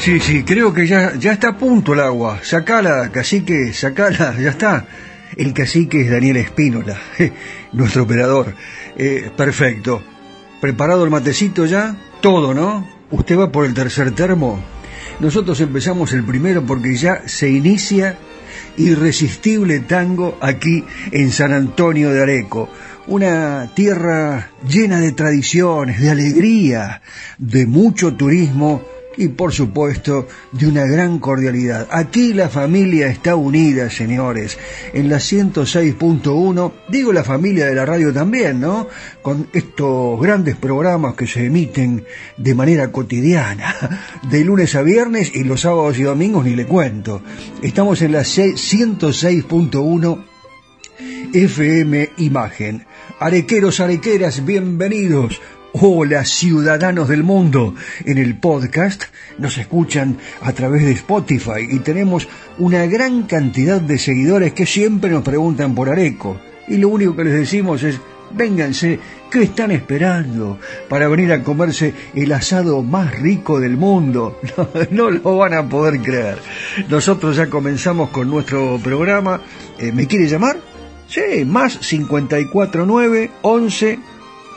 [0.00, 2.40] Sí, sí, creo que ya, ya está a punto el agua.
[2.42, 4.86] Sacala, cacique, sacala, ya está.
[5.36, 6.98] El cacique es Daniel Espínola,
[7.74, 8.54] nuestro operador.
[8.96, 10.02] Eh, perfecto.
[10.58, 11.94] ¿Preparado el matecito ya?
[12.22, 12.88] Todo, ¿no?
[13.10, 14.64] ¿Usted va por el tercer termo?
[15.20, 18.16] Nosotros empezamos el primero porque ya se inicia
[18.78, 22.70] irresistible tango aquí en San Antonio de Areco.
[23.06, 27.02] Una tierra llena de tradiciones, de alegría,
[27.36, 28.82] de mucho turismo
[29.20, 31.86] y por supuesto de una gran cordialidad.
[31.90, 34.56] Aquí la familia está unida, señores,
[34.94, 38.88] en la 106.1, digo la familia de la radio también, ¿no?
[39.20, 42.06] Con estos grandes programas que se emiten
[42.38, 44.00] de manera cotidiana,
[44.30, 47.20] de lunes a viernes y los sábados y domingos ni le cuento.
[47.62, 50.24] Estamos en la 106.1
[51.34, 52.86] FM Imagen.
[53.18, 55.38] Arequeros, arequeras, bienvenidos.
[55.72, 57.76] Hola ciudadanos del mundo.
[58.04, 59.04] En el podcast
[59.38, 62.26] nos escuchan a través de Spotify y tenemos
[62.58, 66.40] una gran cantidad de seguidores que siempre nos preguntan por Areco.
[66.66, 68.00] Y lo único que les decimos es,
[68.32, 68.98] vénganse,
[69.30, 70.58] ¿qué están esperando
[70.88, 74.40] para venir a comerse el asado más rico del mundo?
[74.90, 76.38] No, lo van a poder creer.
[76.88, 79.40] Nosotros ya comenzamos con nuestro programa.
[79.78, 80.56] Eh, ¿Me quiere llamar?
[81.06, 83.98] Sí, más 549 11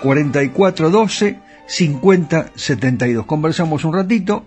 [0.01, 3.25] 4412 5072.
[3.25, 4.45] Conversamos un ratito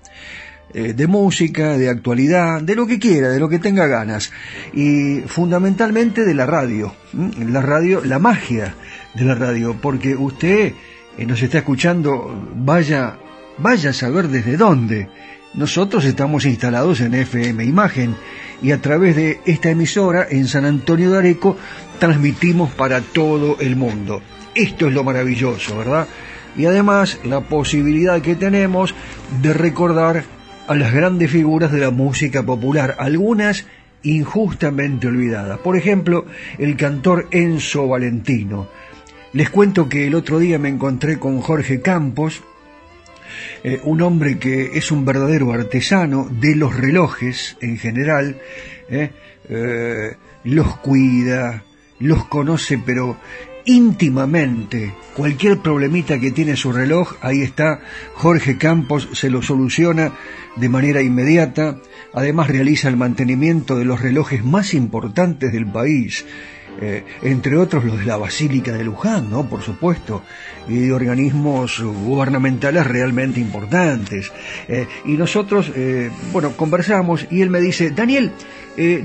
[0.74, 4.32] eh, de música, de actualidad, de lo que quiera, de lo que tenga ganas.
[4.74, 6.94] Y fundamentalmente de la radio.
[7.38, 8.74] La radio, la magia
[9.14, 10.74] de la radio, porque usted
[11.16, 13.16] eh, nos está escuchando, vaya,
[13.58, 15.08] vaya a saber desde dónde.
[15.54, 18.14] Nosotros estamos instalados en FM Imagen
[18.60, 21.56] y a través de esta emisora en San Antonio de Areco
[21.98, 24.20] transmitimos para todo el mundo.
[24.56, 26.08] Esto es lo maravilloso, ¿verdad?
[26.56, 28.94] Y además la posibilidad que tenemos
[29.42, 30.24] de recordar
[30.66, 33.66] a las grandes figuras de la música popular, algunas
[34.02, 35.58] injustamente olvidadas.
[35.58, 36.24] Por ejemplo,
[36.58, 38.68] el cantor Enzo Valentino.
[39.34, 42.42] Les cuento que el otro día me encontré con Jorge Campos,
[43.62, 48.40] eh, un hombre que es un verdadero artesano de los relojes en general,
[48.88, 49.10] eh,
[49.50, 51.62] eh, los cuida,
[51.98, 53.18] los conoce, pero
[53.66, 54.94] íntimamente.
[55.14, 57.80] Cualquier problemita que tiene su reloj, ahí está,
[58.14, 60.12] Jorge Campos se lo soluciona
[60.56, 61.78] de manera inmediata,
[62.14, 66.24] además realiza el mantenimiento de los relojes más importantes del país,
[66.80, 69.48] eh, entre otros los de la Basílica de Luján, ¿no?
[69.48, 70.22] Por supuesto,
[70.68, 74.30] y de organismos gubernamentales realmente importantes.
[74.68, 78.32] Eh, y nosotros, eh, bueno, conversamos y él me dice, Daniel,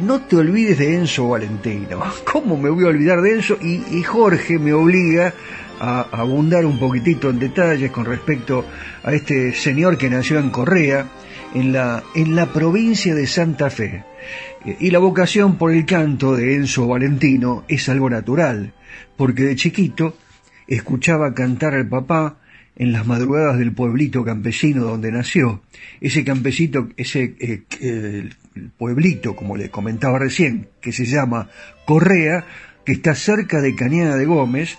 [0.02, 2.04] no te olvides de Enzo Valentino.
[2.32, 3.58] ¿Cómo me voy a olvidar de Enzo?
[3.62, 5.34] Y, Jorge me obliga
[5.80, 8.66] a abundar un poquitito en detalles con respecto
[9.04, 11.08] a este señor que nació en Correa,
[11.54, 14.04] en la, en la provincia de Santa Fe.
[14.80, 18.74] Y la vocación por el canto de Enzo Valentino es algo natural,
[19.18, 20.16] porque de chiquito
[20.68, 22.38] escuchaba cantar al papá
[22.76, 25.62] en las madrugadas del pueblito campesino donde nació.
[26.00, 28.30] Ese campesito, ese eh,
[28.78, 31.50] pueblito, como le comentaba recién, que se llama
[31.86, 32.46] Correa,
[32.86, 34.78] que está cerca de Cañada de Gómez,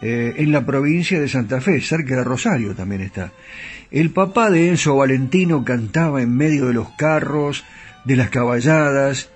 [0.00, 3.32] eh, en la provincia de Santa Fe, cerca de Rosario también está.
[3.90, 7.64] El papá de Enzo Valentino cantaba en medio de los carros,
[8.04, 9.30] de las caballadas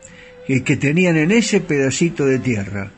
[0.47, 2.91] eh, que tenían en ese pedacito de tierra.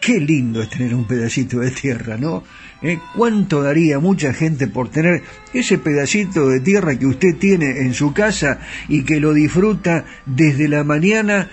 [0.00, 2.42] Qué lindo es tener un pedacito de tierra, ¿no?
[2.82, 2.98] ¿Eh?
[3.16, 5.22] ¿Cuánto daría mucha gente por tener
[5.52, 10.68] ese pedacito de tierra que usted tiene en su casa y que lo disfruta desde
[10.68, 11.50] la mañana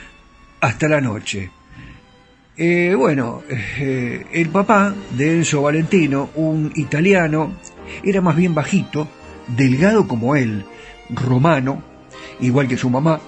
[0.59, 1.51] hasta la noche?
[2.57, 7.53] Eh, bueno, eh, el papá de Enzo Valentino, un italiano,
[8.03, 9.09] era más bien bajito,
[9.47, 10.65] delgado como él,
[11.09, 11.83] romano,
[12.39, 13.19] igual que su mamá,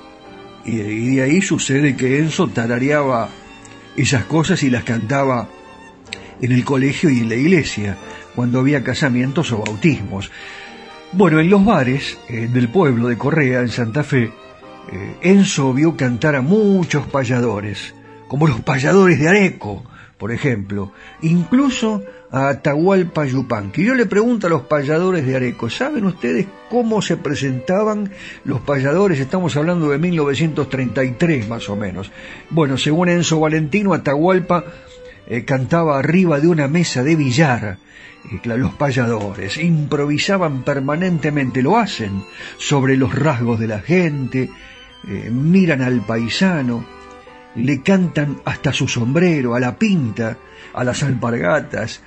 [0.65, 3.29] y, de ahí sucede que Enzo tarareaba
[3.95, 5.47] esas cosas y las cantaba
[6.41, 7.97] en el colegio y en la iglesia,
[8.35, 10.29] cuando había casamientos o bautismos.
[11.13, 14.31] Bueno, en los bares eh, del pueblo de Correa, en Santa Fe,
[14.91, 17.95] eh, Enzo vio cantar a muchos payadores,
[18.27, 19.83] como los payadores de Areco,
[20.17, 20.91] por ejemplo,
[21.21, 23.83] incluso a Atahualpa Yupanqui.
[23.83, 28.11] Yo le pregunto a los payadores de Areco, ¿saben ustedes cómo se presentaban
[28.43, 29.19] los payadores?
[29.19, 32.11] Estamos hablando de 1933 más o menos.
[32.49, 34.65] Bueno, según Enzo Valentino, Atahualpa
[35.27, 37.77] eh, cantaba arriba de una mesa de billar.
[38.43, 42.23] los payadores improvisaban permanentemente, lo hacen,
[42.57, 44.49] sobre los rasgos de la gente,
[45.07, 46.83] eh, miran al paisano,
[47.55, 50.37] le cantan hasta su sombrero, a la pinta,
[50.73, 52.01] a las alpargatas.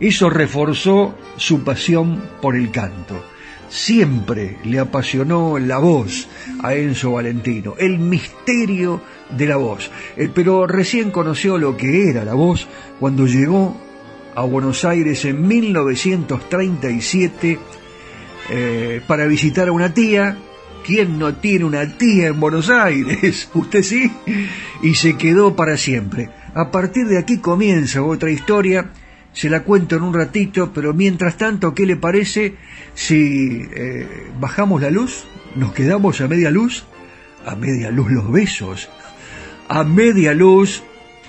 [0.00, 3.22] Eso reforzó su pasión por el canto.
[3.68, 6.28] Siempre le apasionó la voz
[6.62, 9.90] a Enzo Valentino, el misterio de la voz.
[10.16, 12.66] Eh, pero recién conoció lo que era la voz
[13.00, 13.76] cuando llegó
[14.34, 17.58] a Buenos Aires en 1937
[18.50, 20.36] eh, para visitar a una tía.
[20.84, 23.48] ¿Quién no tiene una tía en Buenos Aires?
[23.54, 24.12] ¿Usted sí?
[24.82, 26.28] Y se quedó para siempre.
[26.54, 28.90] A partir de aquí comienza otra historia.
[29.34, 32.54] Se la cuento en un ratito, pero mientras tanto, ¿qué le parece
[32.94, 35.26] si eh, bajamos la luz?
[35.54, 36.84] ¿Nos quedamos a media luz?
[37.44, 38.88] A media luz los besos
[39.68, 40.82] a media luz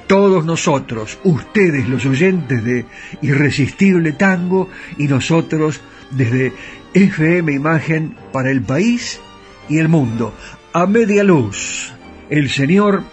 [0.07, 2.85] todos nosotros, ustedes los oyentes de
[3.21, 5.81] Irresistible Tango y nosotros
[6.11, 6.53] desde
[6.93, 9.19] FM Imagen para el país
[9.67, 10.35] y el mundo.
[10.73, 11.91] A media luz,
[12.29, 13.03] el señor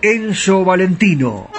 [0.00, 1.50] Enzo Valentino.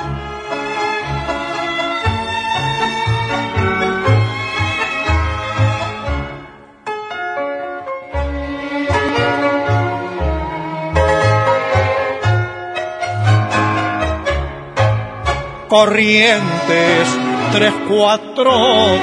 [15.70, 17.08] Corrientes
[17.52, 19.00] 348,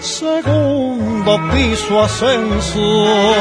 [0.00, 3.34] segundo piso ascensor.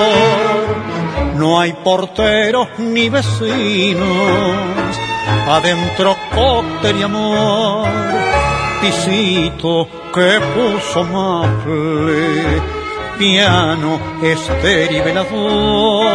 [1.35, 4.05] No hay porteros ni vecinos,
[5.49, 7.89] adentro cóctel y amor.
[8.79, 12.61] Pisito que puso maple,
[13.19, 16.05] piano, estéril y velador.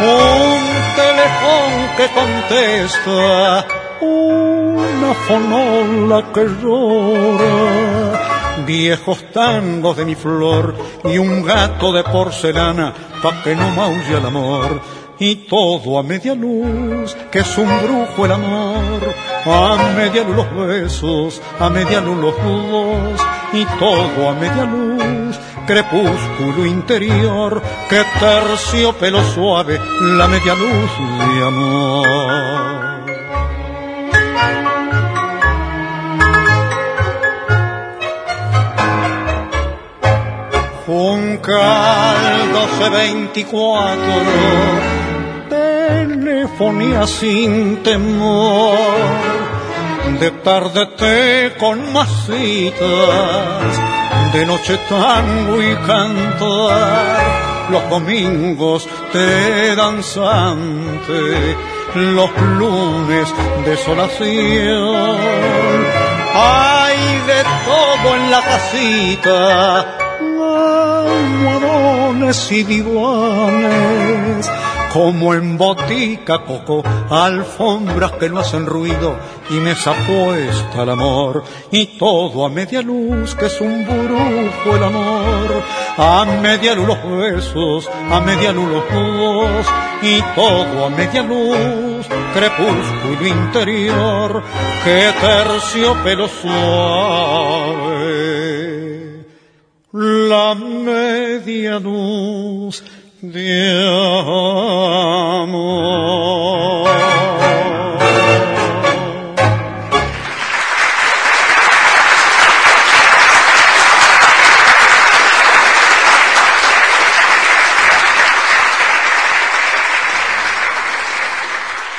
[0.00, 0.64] Un
[0.96, 3.81] teléfono que contesta
[5.12, 8.14] una fonola que llora,
[8.66, 10.74] viejos tangos de mi flor
[11.04, 14.80] y un gato de porcelana pa' que no maulle el amor.
[15.18, 19.14] Y todo a media luz, que es un brujo el amor,
[19.46, 23.20] a media luz los besos, a media luz los dos,
[23.52, 30.90] y todo a media luz, crepúsculo interior, que terciopelo suave, la media luz
[31.36, 33.01] de amor.
[40.92, 43.96] Juncal 1224,
[45.48, 48.76] telefonía sin temor,
[50.20, 52.76] de tarde te con masitas,
[54.34, 61.56] de noche tango y cantar, los domingos te danzante,
[61.94, 63.34] los lunes
[63.64, 65.16] desolación.
[66.34, 70.11] Hay de todo en la casita,
[71.46, 74.50] almohadones y divanes,
[74.92, 79.16] como en botica coco, alfombras que no hacen ruido
[79.50, 84.84] y mesa puesta al amor, y todo a media luz que es un burujo el
[84.84, 85.62] amor,
[85.96, 89.66] a media luz los besos, a media luz los dos,
[90.02, 94.42] y todo a media luz, crepúsculo interior,
[94.84, 98.12] que terciopelo suave
[99.92, 102.82] la media luz
[103.20, 103.70] de
[105.40, 105.72] amor.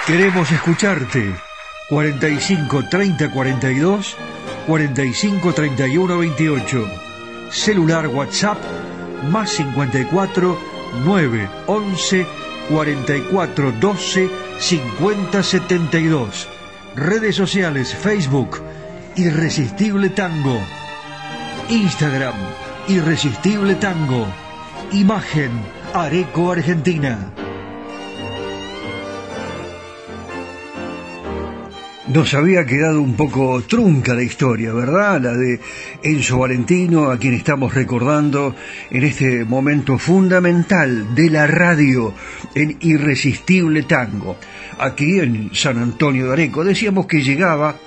[0.07, 1.33] Queremos escucharte.
[1.89, 4.15] 45 30 42
[4.67, 7.12] 45 31 28.
[7.53, 8.57] Celular WhatsApp
[9.29, 10.57] más 54
[11.05, 12.25] 9 11
[12.69, 14.29] 44 12
[14.59, 16.47] 50 72.
[16.95, 18.59] Redes sociales Facebook
[19.15, 20.59] Irresistible Tango.
[21.69, 22.35] Instagram
[22.87, 24.25] Irresistible Tango.
[24.91, 25.51] Imagen
[25.93, 27.42] Areco Argentina.
[32.13, 35.19] Nos había quedado un poco trunca la historia, ¿verdad?
[35.19, 35.59] La de
[36.03, 38.55] Enzo Valentino, a quien estamos recordando
[38.91, 42.13] en este momento fundamental de la radio
[42.53, 44.37] en Irresistible Tango.
[44.77, 47.77] Aquí en San Antonio de Areco decíamos que llegaba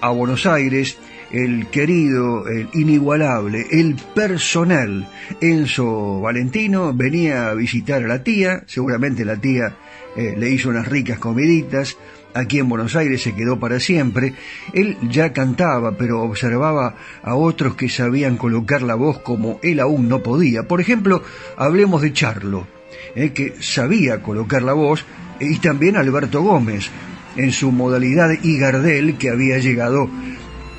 [0.00, 0.96] a Buenos Aires
[1.32, 5.08] el querido, el inigualable, el personal
[5.40, 9.74] Enzo Valentino venía a visitar a la tía, seguramente la tía
[10.14, 11.96] eh, le hizo unas ricas comiditas,
[12.34, 14.34] aquí en Buenos Aires se quedó para siempre.
[14.72, 20.08] Él ya cantaba, pero observaba a otros que sabían colocar la voz como él aún
[20.08, 20.64] no podía.
[20.64, 21.22] Por ejemplo,
[21.56, 22.66] hablemos de Charlo,
[23.14, 25.04] eh, que sabía colocar la voz,
[25.40, 26.88] y también Alberto Gómez,
[27.36, 30.08] en su modalidad y Gardel, que había llegado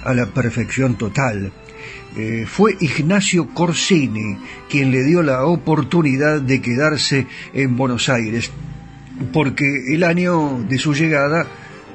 [0.03, 1.51] a la perfección total.
[2.15, 4.37] Eh, fue Ignacio Corsini
[4.69, 8.51] quien le dio la oportunidad de quedarse en Buenos Aires
[9.31, 11.47] porque el año de su llegada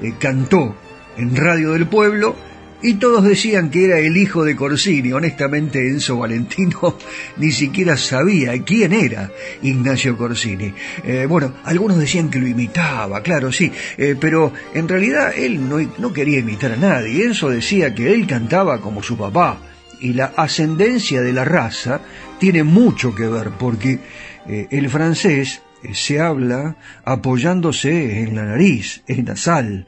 [0.02, 0.74] eh, cantó
[1.16, 2.36] en Radio del Pueblo
[2.80, 5.12] y todos decían que era el hijo de Corsini.
[5.12, 6.96] Honestamente, Enzo Valentino
[7.36, 9.32] ni siquiera sabía quién era
[9.62, 10.72] Ignacio Corsini.
[11.02, 15.78] Eh, bueno, algunos decían que lo imitaba, claro, sí, eh, pero en realidad él no,
[15.98, 17.24] no quería imitar a nadie.
[17.24, 19.60] Enzo decía que él cantaba como su papá.
[20.00, 22.00] Y la ascendencia de la raza
[22.38, 23.98] tiene mucho que ver, porque
[24.46, 29.86] el francés eh, se habla apoyándose en la nariz, es nasal.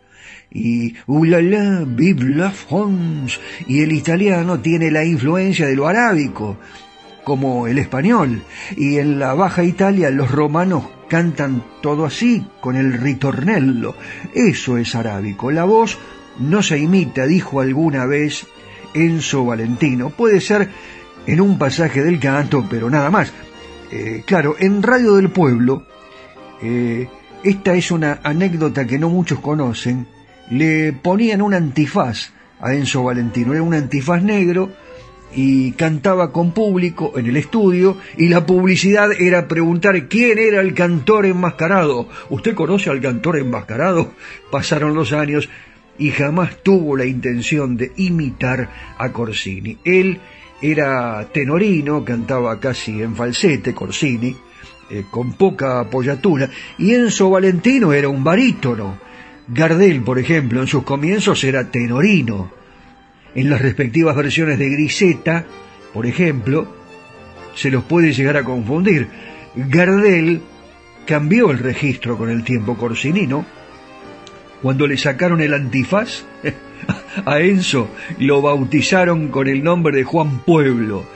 [0.52, 2.52] Y ulala, vive la.
[3.66, 6.59] Y el italiano tiene la influencia de lo arábico,
[7.25, 8.42] como el español.
[8.76, 13.94] Y en la Baja Italia los romanos cantan todo así, con el ritornello.
[14.35, 15.50] Eso es arábico.
[15.50, 15.99] La voz
[16.38, 18.47] no se imita, dijo alguna vez
[18.94, 20.11] Enzo Valentino.
[20.11, 20.68] Puede ser
[21.26, 23.32] en un pasaje del canto, pero nada más.
[23.90, 25.85] Eh, claro, en Radio del Pueblo,
[26.62, 27.09] eh,
[27.42, 30.06] esta es una anécdota que no muchos conocen,
[30.50, 32.30] le ponían un antifaz
[32.61, 34.70] a Enzo Valentino, era un antifaz negro
[35.35, 40.75] y cantaba con público en el estudio y la publicidad era preguntar quién era el
[40.75, 42.09] cantor enmascarado.
[42.30, 44.12] ¿Usted conoce al cantor enmascarado?
[44.50, 45.49] Pasaron los años
[45.99, 49.78] y jamás tuvo la intención de imitar a Corsini.
[49.85, 50.20] Él
[50.62, 54.37] era tenorino, cantaba casi en falsete, Corsini,
[54.90, 58.99] eh, con poca apoyatura, y Enzo Valentino era un barítono.
[59.49, 62.52] Gardel, por ejemplo, en sus comienzos era tenorino.
[63.35, 65.45] En las respectivas versiones de Griseta,
[65.93, 66.67] por ejemplo,
[67.55, 69.09] se los puede llegar a confundir.
[69.55, 70.40] Gardel
[71.07, 73.45] cambió el registro con el tiempo corsinino.
[74.62, 76.25] Cuando le sacaron el antifaz,
[77.25, 81.07] a Enzo lo bautizaron con el nombre de Juan Pueblo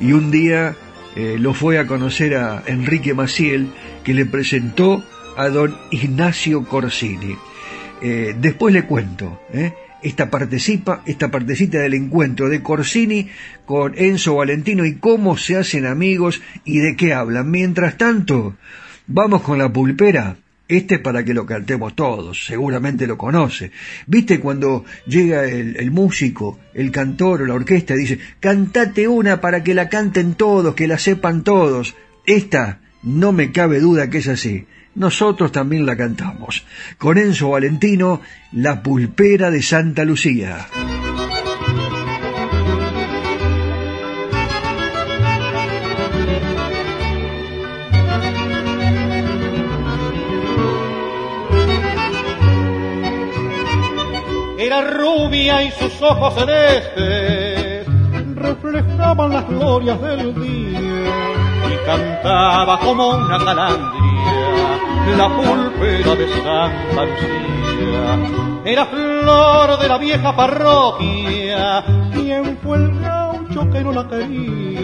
[0.00, 0.76] y un día
[1.16, 3.68] eh, lo fue a conocer a Enrique Maciel
[4.04, 5.02] que le presentó
[5.36, 7.36] a don Ignacio Corsini.
[8.02, 13.28] Eh, después le cuento eh, esta participa, esta partecita del encuentro de Corsini
[13.66, 17.50] con Enzo Valentino y cómo se hacen amigos y de qué hablan.
[17.50, 18.56] Mientras tanto,
[19.06, 20.36] vamos con la pulpera
[20.70, 23.72] este es para que lo cantemos todos, seguramente lo conoce.
[24.06, 29.64] ¿Viste cuando llega el, músico, el cantor o la orquesta y dice, cantate una para
[29.64, 31.96] que la canten todos, que la sepan todos?
[32.24, 34.66] Esta, no me cabe duda que es así.
[34.94, 36.64] Nosotros también la cantamos.
[36.98, 38.20] Con Enzo Valentino,
[38.52, 40.68] La Pulpera de Santa Lucía.
[54.80, 57.86] Rubia y sus ojos celestes
[58.34, 60.80] reflejaban las glorias del día
[61.72, 64.10] y cantaba como una calandria
[65.16, 68.62] la pulpera de Santa Lucía.
[68.64, 74.80] Era flor de la vieja parroquia, quien fue el gaucho que no la quería.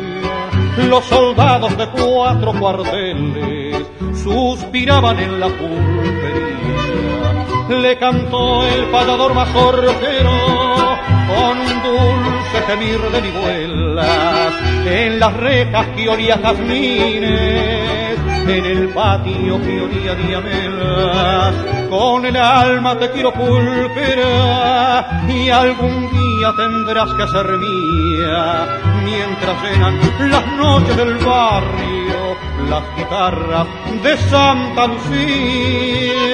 [0.89, 3.86] Los soldados de cuatro cuarteles
[4.27, 6.57] suspiraban en la pulpería
[7.69, 10.39] le cantó el payador mazorquero
[11.29, 14.53] con un dulce gemir de vihuelas
[14.85, 18.19] en las rejas que olía jazmines
[18.49, 21.55] en el patio que olía diamelas.
[21.89, 28.67] Con el alma te quiero pulpera y algún día tendrás que ser mía
[29.05, 29.99] mientras llenan
[30.31, 32.06] las noches del barrio
[32.69, 33.67] las guitarras
[34.03, 36.27] de Santa Lucía.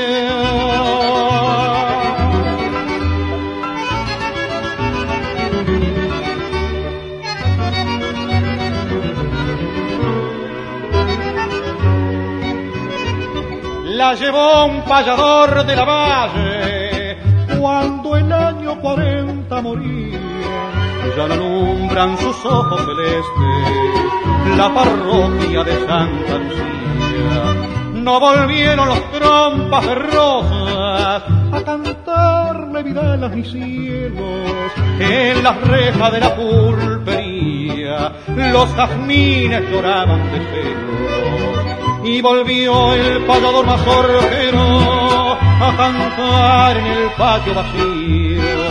[14.02, 17.16] la llevó un payador de la valle
[17.56, 20.81] cuando el año 40 moría.
[21.16, 24.02] Ya la alumbran sus ojos celestes
[24.56, 27.54] la parroquia de Santa Lucía.
[27.94, 36.20] No volvieron los trompas de rosas a cantarle vidalas ni cielos en las rejas de
[36.20, 38.12] la pulpería.
[38.36, 41.62] Los jazmines lloraban de celos
[42.04, 48.61] y volvió el payador mazorquero a cantar en el patio vacío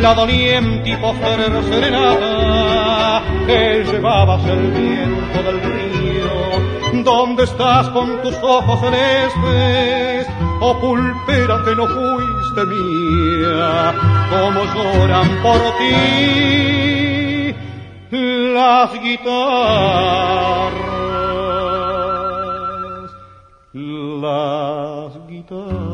[0.00, 7.02] la doliente y poster serenata que llevabas el viento del río.
[7.04, 10.26] ¿Dónde estás con tus ojos celestes?
[10.60, 13.94] Oh pulpera que no fuiste mía,
[14.30, 17.54] como lloran por ti
[18.54, 20.14] las guitarras.
[24.22, 25.93] las guitarras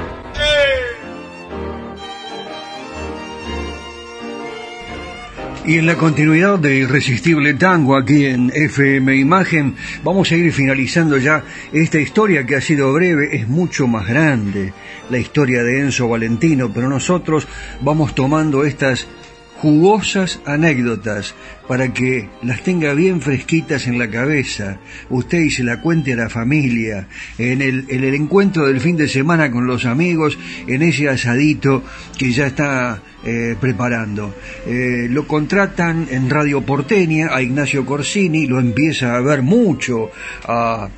[5.71, 11.17] Y en la continuidad de Irresistible Tango aquí en FM Imagen, vamos a ir finalizando
[11.17, 14.73] ya esta historia que ha sido breve, es mucho más grande,
[15.09, 17.47] la historia de Enzo Valentino, pero nosotros
[17.79, 19.07] vamos tomando estas
[19.61, 21.35] jugosas anécdotas
[21.67, 24.79] para que las tenga bien fresquitas en la cabeza,
[25.11, 28.97] usted y se la cuente a la familia, en el, en el encuentro del fin
[28.97, 31.83] de semana con los amigos, en ese asadito
[32.17, 34.33] que ya está eh, preparando.
[34.65, 40.09] Eh, lo contratan en Radio Porteña a Ignacio Corsini, lo empieza a ver mucho,
[40.47, 40.89] a,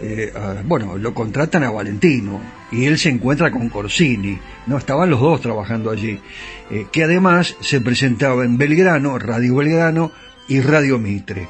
[0.00, 0.32] eh,
[0.64, 5.40] bueno, lo contratan a Valentino y él se encuentra con Corsini, no estaban los dos
[5.40, 6.20] trabajando allí.
[6.68, 10.10] Eh, que además se presentaba en Belgrano, Radio Belgrano
[10.48, 11.48] y Radio Mitre,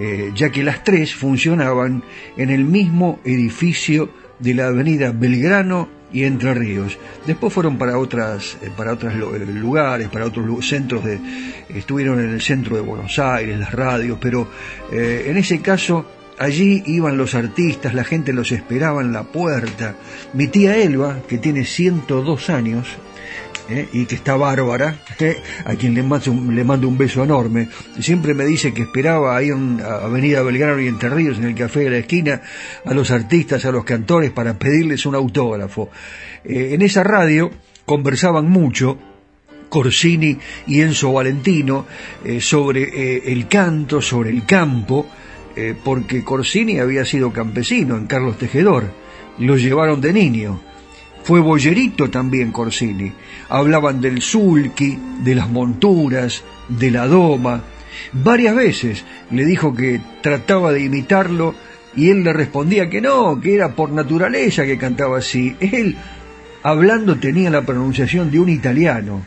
[0.00, 2.02] eh, ya que las tres funcionaban
[2.36, 6.98] en el mismo edificio de la avenida Belgrano y Entre Ríos.
[7.26, 11.20] Después fueron para otras, eh, para otros lugares, para otros centros de,
[11.68, 14.48] estuvieron en el centro de Buenos Aires, las radios, pero
[14.90, 19.96] en ese caso allí iban los artistas, la gente los esperaba en la puerta.
[20.32, 22.86] Mi tía Elba, que tiene 102 años,
[23.68, 23.88] ¿eh?
[23.92, 25.36] y que está bárbara, ¿eh?
[25.64, 27.68] a quien le mando, un, le mando un beso enorme.
[28.00, 31.80] Siempre me dice que esperaba ahí en Avenida Belgrano y Entre Ríos, en el café
[31.80, 32.42] de la esquina,
[32.84, 35.90] a los artistas, a los cantores, para pedirles un autógrafo.
[36.44, 37.50] Eh, en esa radio
[37.84, 38.98] conversaban mucho,
[39.68, 41.86] Corsini y Enzo Valentino,
[42.38, 45.08] sobre el canto, sobre el campo,
[45.82, 48.90] porque Corsini había sido campesino en Carlos Tejedor,
[49.38, 50.60] lo llevaron de niño.
[51.24, 53.12] Fue boyerito también Corsini.
[53.48, 57.64] Hablaban del sulky, de las monturas, de la doma.
[58.12, 61.54] Varias veces le dijo que trataba de imitarlo
[61.96, 65.56] y él le respondía que no, que era por naturaleza que cantaba así.
[65.58, 65.96] Él,
[66.62, 69.26] hablando, tenía la pronunciación de un italiano.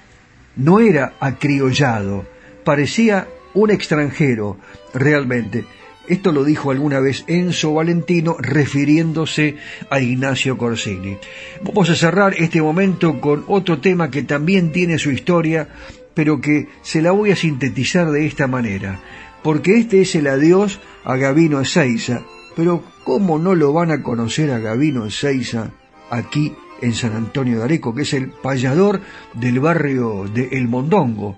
[0.55, 2.25] No era acriollado,
[2.63, 4.57] parecía un extranjero,
[4.93, 5.65] realmente.
[6.09, 9.57] Esto lo dijo alguna vez Enzo Valentino refiriéndose
[9.91, 11.17] a Ignacio Corsini.
[11.61, 15.69] Vamos a cerrar este momento con otro tema que también tiene su historia,
[16.15, 18.99] pero que se la voy a sintetizar de esta manera,
[19.43, 22.23] porque este es el adiós a Gavino Ezeiza,
[22.55, 25.69] pero ¿cómo no lo van a conocer a Gavino Ezeiza
[26.09, 28.99] aquí en San Antonio de Areco, que es el payador
[29.35, 31.37] del barrio de El Mondongo?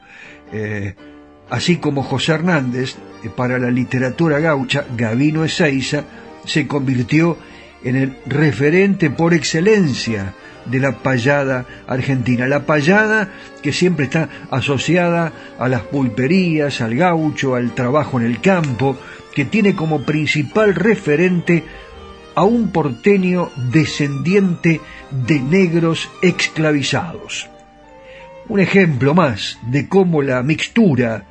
[0.53, 0.95] Eh,
[1.49, 2.95] así como José Hernández,
[3.29, 6.03] para la literatura gaucha, Gavino Ezeiza
[6.45, 7.37] se convirtió
[7.83, 10.33] en el referente por excelencia
[10.65, 12.47] de la payada argentina.
[12.47, 13.29] La payada
[13.61, 18.97] que siempre está asociada a las pulperías, al gaucho, al trabajo en el campo,
[19.33, 21.63] que tiene como principal referente
[22.35, 24.81] a un porteño descendiente
[25.11, 27.49] de negros esclavizados.
[28.47, 31.25] Un ejemplo más de cómo la mixtura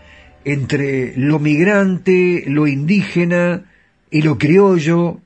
[0.44, 3.64] entre lo migrante, lo indígena
[4.11, 5.20] y lo criollo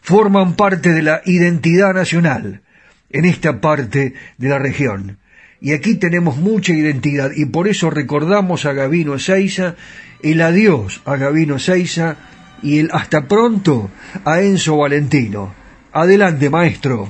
[0.00, 2.62] forman parte de la identidad nacional
[3.10, 5.18] en esta parte de la región.
[5.60, 9.74] Y aquí tenemos mucha identidad y por eso recordamos a Gavino Ezeiza,
[10.22, 12.16] el adiós a Gavino Ezeiza
[12.62, 13.90] y el hasta pronto
[14.24, 15.54] a Enzo Valentino.
[15.92, 17.08] Adelante, maestro.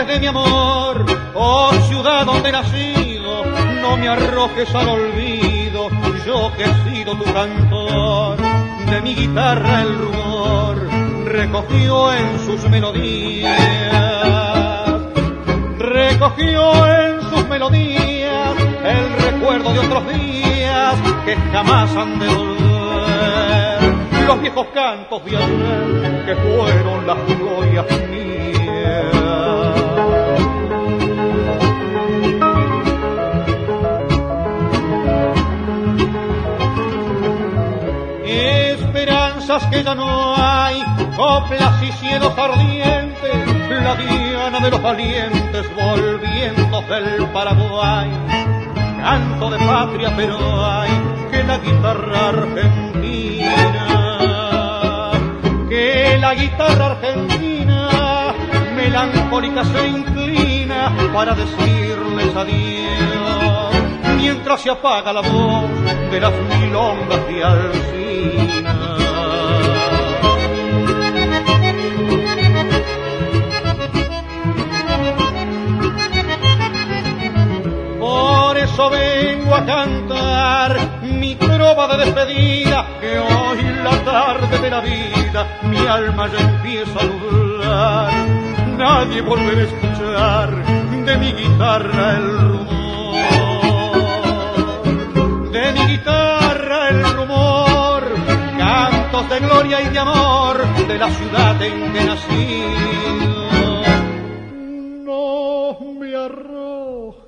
[0.00, 3.44] Aires de mi amor, oh ciudad donde nacido,
[3.82, 5.90] no me arrojes al olvido,
[6.24, 8.38] yo que he sido tu cantor,
[8.88, 10.88] de mi guitarra el rumor
[11.26, 13.60] recogió en sus melodías,
[15.78, 20.94] recogió en sus melodías el recuerdo de otros días
[21.26, 23.94] que jamás han de volver,
[24.26, 29.19] los viejos cantos de ayer que fueron las glorias mías.
[39.50, 40.80] Esperanzas que ya no hay
[41.16, 48.10] coplas y cielos ardientes, la diana de los valientes volviendo del Paraguay.
[49.02, 50.90] Canto de patria, pero hay
[51.32, 53.86] que la guitarra argentina,
[55.68, 57.88] que la guitarra argentina
[58.76, 63.74] melancólica se inclina para decirles adiós,
[64.16, 65.64] mientras se apaga la voz
[66.12, 69.09] de las milongas de Alcina.
[78.88, 85.86] Vengo a cantar mi trova de despedida, que hoy la tarde de la vida mi
[85.86, 88.12] alma ya empieza a nublar.
[88.78, 90.64] Nadie volverá a escuchar
[91.04, 92.72] de mi guitarra el rumor,
[95.52, 98.02] de mi guitarra el rumor,
[98.56, 102.64] cantos de gloria y de amor de la ciudad en que nací.
[105.04, 106.16] No me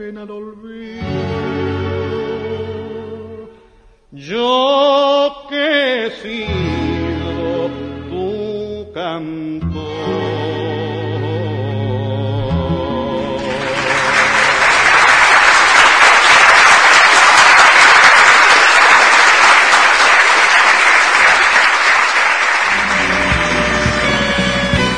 [0.02, 1.02] arrojen al olvido
[4.12, 7.70] yo que he sido
[8.10, 8.42] tu.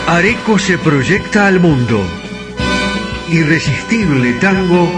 [0.06, 2.23] Areco se proyecta al mundo.
[3.34, 4.88] Irresistible Tango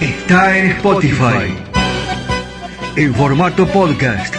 [0.00, 1.52] está en Spotify
[2.94, 4.36] en formato podcast.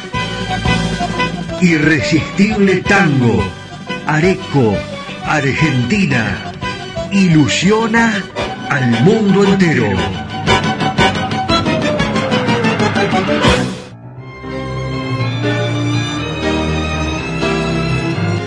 [1.60, 3.44] Irresistible Tango,
[4.06, 4.78] Areco,
[5.26, 6.54] Argentina,
[7.12, 8.24] ilusiona
[8.70, 10.17] al mundo entero.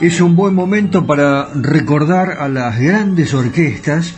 [0.00, 4.14] Es un buen momento para recordar a las grandes orquestas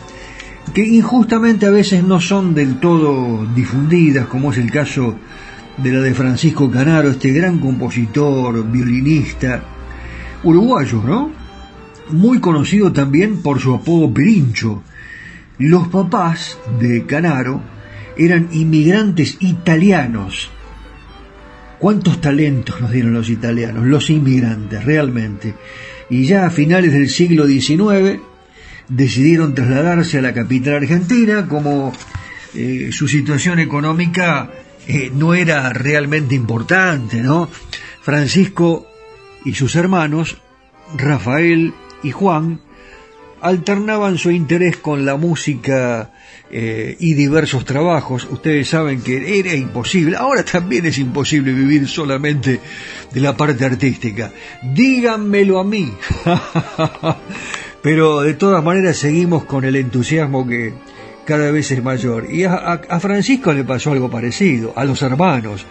[0.73, 5.15] que injustamente a veces no son del todo difundidas, como es el caso
[5.77, 9.63] de la de Francisco Canaro, este gran compositor, violinista,
[10.43, 11.31] uruguayo, ¿no?
[12.09, 14.83] Muy conocido también por su apodo Pirincho,
[15.57, 17.61] Los papás de Canaro
[18.17, 20.51] eran inmigrantes italianos.
[21.79, 25.55] ¿Cuántos talentos nos dieron los italianos, los inmigrantes, realmente?
[26.09, 28.19] Y ya a finales del siglo XIX
[28.89, 31.93] decidieron trasladarse a la capital argentina como
[32.53, 34.51] eh, su situación económica
[34.87, 37.49] eh, no era realmente importante, ¿no?
[38.01, 38.87] Francisco
[39.45, 40.37] y sus hermanos,
[40.97, 42.59] Rafael y Juan,
[43.41, 46.11] alternaban su interés con la música
[46.51, 48.27] eh, y diversos trabajos.
[48.29, 52.59] Ustedes saben que era imposible, ahora también es imposible vivir solamente
[53.11, 54.31] de la parte artística.
[54.73, 55.93] Díganmelo a mí.
[57.81, 60.73] Pero de todas maneras seguimos con el entusiasmo que
[61.25, 62.27] cada vez es mayor.
[62.33, 65.65] Y a, Francisco le pasó algo parecido, a los hermanos.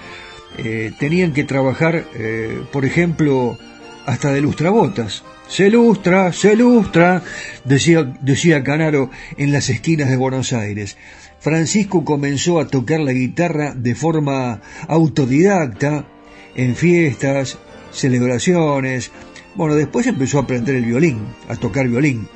[0.56, 3.58] Eh, tenían que trabajar, eh, por ejemplo,
[4.06, 5.24] hasta de lustrabotas.
[5.48, 7.22] Se lustra, se lustra,
[7.64, 10.96] decía, decía Canaro en las esquinas de Buenos Aires.
[11.40, 16.06] Francisco comenzó a tocar la guitarra de forma autodidacta
[16.54, 17.58] en fiestas,
[17.92, 19.10] celebraciones.
[19.54, 22.28] Bueno, después empezó a aprender el violín, a tocar violín.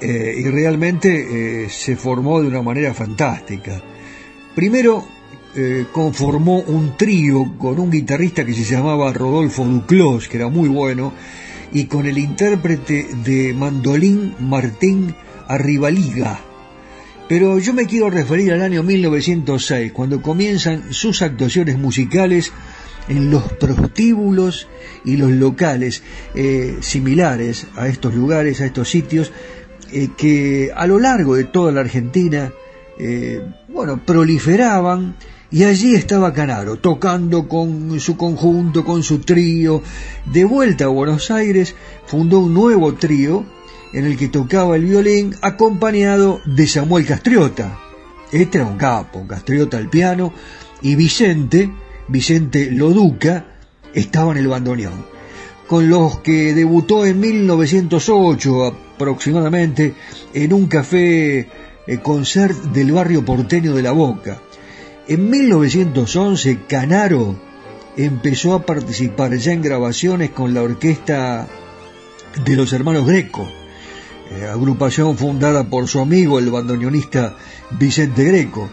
[0.00, 3.80] Eh, y realmente eh, se formó de una manera fantástica.
[4.54, 5.06] Primero
[5.54, 10.68] eh, conformó un trío con un guitarrista que se llamaba Rodolfo Duclos, que era muy
[10.68, 11.12] bueno,
[11.74, 15.14] y con el intérprete de mandolín Martín
[15.48, 16.40] Arribaliga.
[17.28, 22.52] Pero yo me quiero referir al año 1906, cuando comienzan sus actuaciones musicales
[23.08, 24.68] en los prostíbulos
[25.04, 26.02] y los locales
[26.34, 29.32] eh, similares a estos lugares, a estos sitios,
[29.92, 32.52] eh, que a lo largo de toda la Argentina,
[32.98, 35.16] eh, bueno, proliferaban
[35.54, 39.82] y allí estaba Canaro, tocando con su conjunto, con su trío.
[40.24, 43.46] De vuelta a Buenos Aires, fundó un nuevo trío
[43.92, 47.78] en el que tocaba el violín acompañado de Samuel Castriota.
[48.32, 50.32] Este era un capo, Castriota al piano,
[50.82, 51.70] y Vicente,
[52.08, 53.46] Vicente Loduca,
[53.94, 55.06] estaba en el bandoneón,
[55.68, 59.94] con los que debutó en 1908 aproximadamente
[60.34, 61.38] en un café
[61.86, 64.40] eh, concert del barrio porteño de La Boca.
[65.06, 67.38] En 1911 Canaro
[67.94, 71.46] empezó a participar ya en grabaciones con la orquesta
[72.42, 73.46] de los hermanos Greco,
[74.30, 77.36] eh, agrupación fundada por su amigo el bandoneonista
[77.78, 78.70] Vicente Greco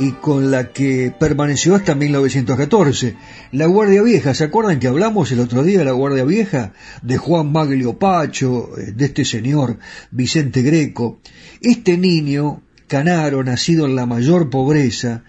[0.00, 3.14] y con la que permaneció hasta 1914.
[3.52, 6.72] La Guardia Vieja, ¿se acuerdan que hablamos el otro día de la Guardia Vieja?
[7.02, 9.78] De Juan Maglio Pacho, eh, de este señor
[10.10, 11.20] Vicente Greco.
[11.60, 15.22] Este niño, Canaro, nacido en la mayor pobreza,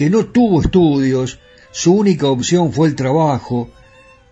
[0.00, 1.40] que no tuvo estudios,
[1.72, 3.68] su única opción fue el trabajo,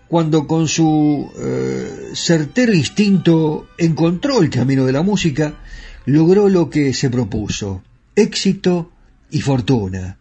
[0.09, 5.57] cuando con su eh, certero instinto encontró el camino de la música,
[6.07, 7.83] logró lo que se propuso,
[8.17, 8.93] éxito
[9.31, 10.17] y fortuna.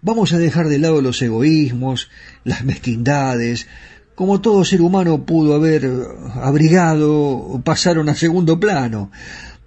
[0.00, 2.08] Vamos a dejar de lado los egoísmos,
[2.44, 3.66] las mezquindades,
[4.14, 5.86] como todo ser humano pudo haber
[6.32, 9.10] abrigado, pasaron a segundo plano.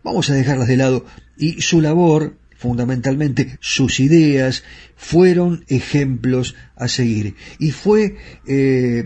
[0.04, 1.06] Vamos a dejarlas de lado
[1.38, 4.64] y su labor fundamentalmente sus ideas,
[4.96, 7.34] fueron ejemplos a seguir.
[7.58, 9.04] Y fue eh,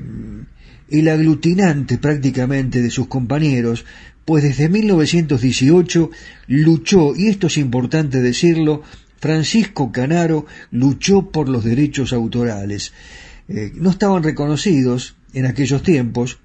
[0.89, 3.85] el aglutinante prácticamente de sus compañeros,
[4.25, 6.11] pues desde 1918
[6.47, 8.83] luchó, y esto es importante decirlo,
[9.21, 12.91] Francisco Canaro luchó por los derechos autorales.
[13.47, 16.39] Eh, no estaban reconocidos en aquellos tiempos,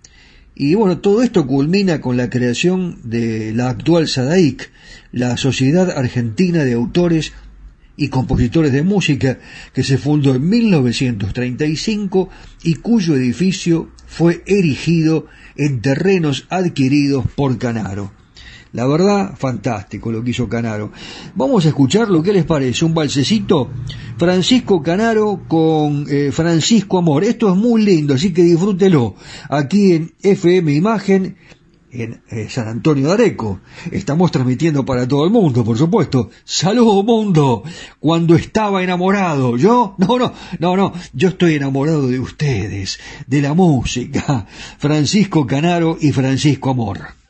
[0.63, 4.71] y bueno, todo esto culmina con la creación de la actual SADAIC,
[5.11, 7.33] la Sociedad Argentina de Autores
[7.97, 9.39] y Compositores de Música,
[9.73, 12.29] que se fundó en 1935
[12.63, 18.13] y cuyo edificio fue erigido en terrenos adquiridos por Canaro.
[18.73, 20.93] La verdad, fantástico lo que hizo Canaro.
[21.35, 23.69] Vamos a escuchar lo que les parece, un balsecito.
[24.17, 27.25] Francisco Canaro con eh, Francisco Amor.
[27.25, 29.17] Esto es muy lindo, así que disfrútelo.
[29.49, 31.37] Aquí en FM Imagen,
[31.93, 33.61] en eh, San Antonio de Areco.
[33.91, 36.31] Estamos transmitiendo para todo el mundo, por supuesto.
[36.45, 37.63] Salud, mundo.
[37.99, 43.55] Cuando estaba enamorado, yo, no, no, no, no, yo estoy enamorado de ustedes, de la
[43.55, 44.47] música.
[44.79, 47.21] Francisco Canaro y Francisco Amor.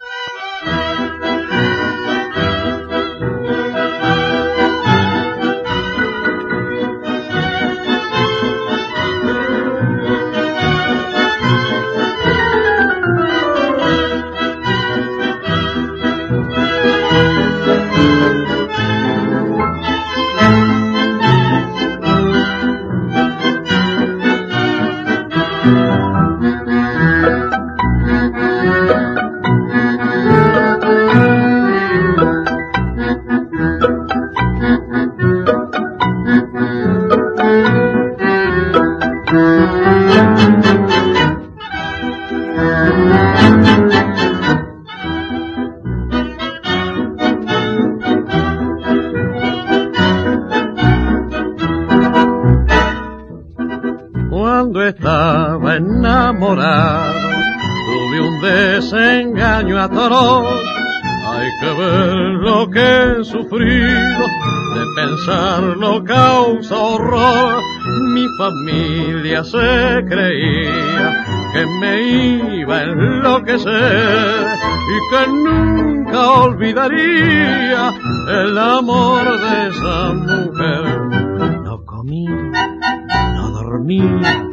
[63.51, 64.27] He sufrido,
[64.75, 67.63] de pensarlo causa horror.
[68.15, 72.03] Mi familia se creía que me
[72.61, 74.47] iba a enloquecer
[74.89, 77.93] y que nunca olvidaría
[78.29, 81.01] el amor de esa mujer.
[81.65, 82.77] No comía,
[83.35, 84.51] no dormía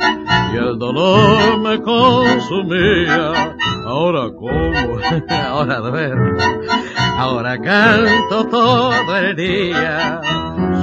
[0.54, 3.32] y el dolor me consumía.
[3.86, 6.38] Ahora como, ahora duermo,
[7.18, 10.22] ahora canto todo el día.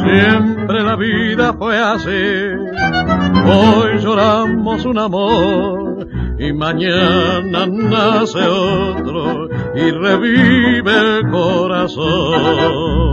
[0.04, 2.10] Siempre la vida fue así.
[3.46, 13.12] Hoy lloramos un amor y mañana nace otro y revive el corazón.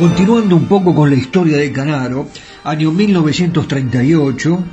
[0.00, 2.26] Continuando un poco con la historia de Canaro,
[2.64, 4.64] año 1938,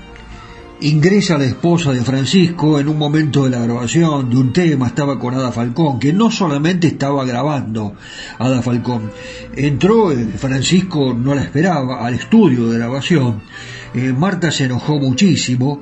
[0.79, 5.19] ingresa la esposa de Francisco en un momento de la grabación de un tema, estaba
[5.19, 7.93] con Ada Falcón, que no solamente estaba grabando
[8.39, 9.11] Ada Falcón,
[9.53, 13.41] entró, eh, Francisco no la esperaba, al estudio de grabación,
[13.95, 15.81] eh, Marta se enojó muchísimo,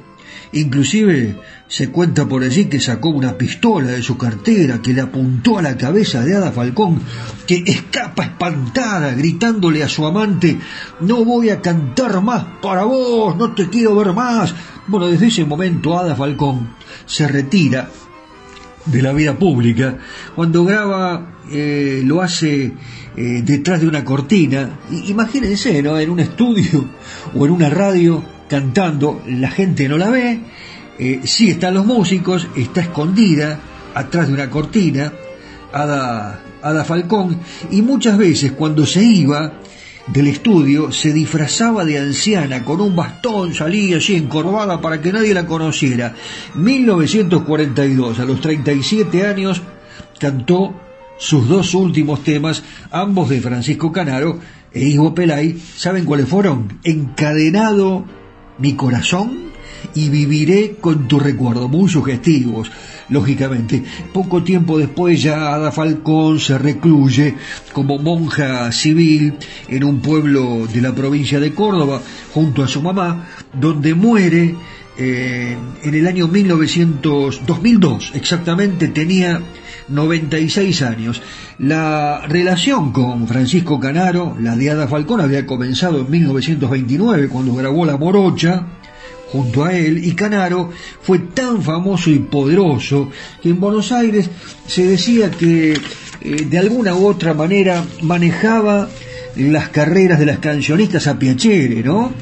[0.53, 1.35] inclusive
[1.67, 5.61] se cuenta por allí que sacó una pistola de su cartera, que le apuntó a
[5.61, 7.01] la cabeza de Ada Falcón,
[7.47, 10.57] que escapa espantada, gritándole a su amante,
[11.01, 14.53] no voy a cantar más para vos, no te quiero ver más.
[14.87, 17.89] Bueno, desde ese momento Ada Falcón se retira
[18.85, 19.97] de la vida pública.
[20.35, 22.73] Cuando graba, eh, lo hace
[23.15, 24.79] eh, detrás de una cortina.
[25.07, 25.97] Imagínense, ¿no?
[25.99, 26.85] En un estudio
[27.33, 30.39] o en una radio cantando, la gente no la ve
[30.97, 33.59] eh, sí están los músicos, está escondida
[33.93, 35.11] atrás de una cortina,
[35.73, 37.37] Ada, Ada Falcón,
[37.69, 39.59] y muchas veces cuando se iba
[40.07, 45.33] del estudio se disfrazaba de anciana con un bastón, salía así encorvada para que nadie
[45.33, 46.15] la conociera.
[46.55, 49.61] 1942, a los 37 años,
[50.17, 50.79] cantó
[51.17, 54.39] sus dos últimos temas, ambos de Francisco Canaro
[54.71, 55.59] e Ivo Pelay.
[55.75, 56.79] ¿Saben cuáles fueron?
[56.83, 58.05] Encadenado
[58.57, 59.45] mi corazón
[59.93, 62.71] y viviré con tu recuerdo, muy sugestivos,
[63.09, 63.83] lógicamente.
[64.13, 67.35] Poco tiempo después ya Ada Falcón se recluye
[67.73, 69.35] como monja civil
[69.67, 72.01] en un pueblo de la provincia de Córdoba
[72.33, 74.55] junto a su mamá, donde muere
[74.97, 79.41] eh, en el año 1900, 2002, exactamente tenía
[79.87, 81.21] 96 años.
[81.59, 87.85] La relación con Francisco Canaro, la de Ada Falcón, había comenzado en 1929 cuando grabó
[87.85, 88.65] La Morocha,
[89.31, 90.69] junto a él y Canaro
[91.01, 93.09] fue tan famoso y poderoso
[93.41, 94.29] que en Buenos Aires
[94.67, 98.87] se decía que eh, de alguna u otra manera manejaba
[99.35, 102.13] las carreras de las cancionistas a Piacere, ¿no?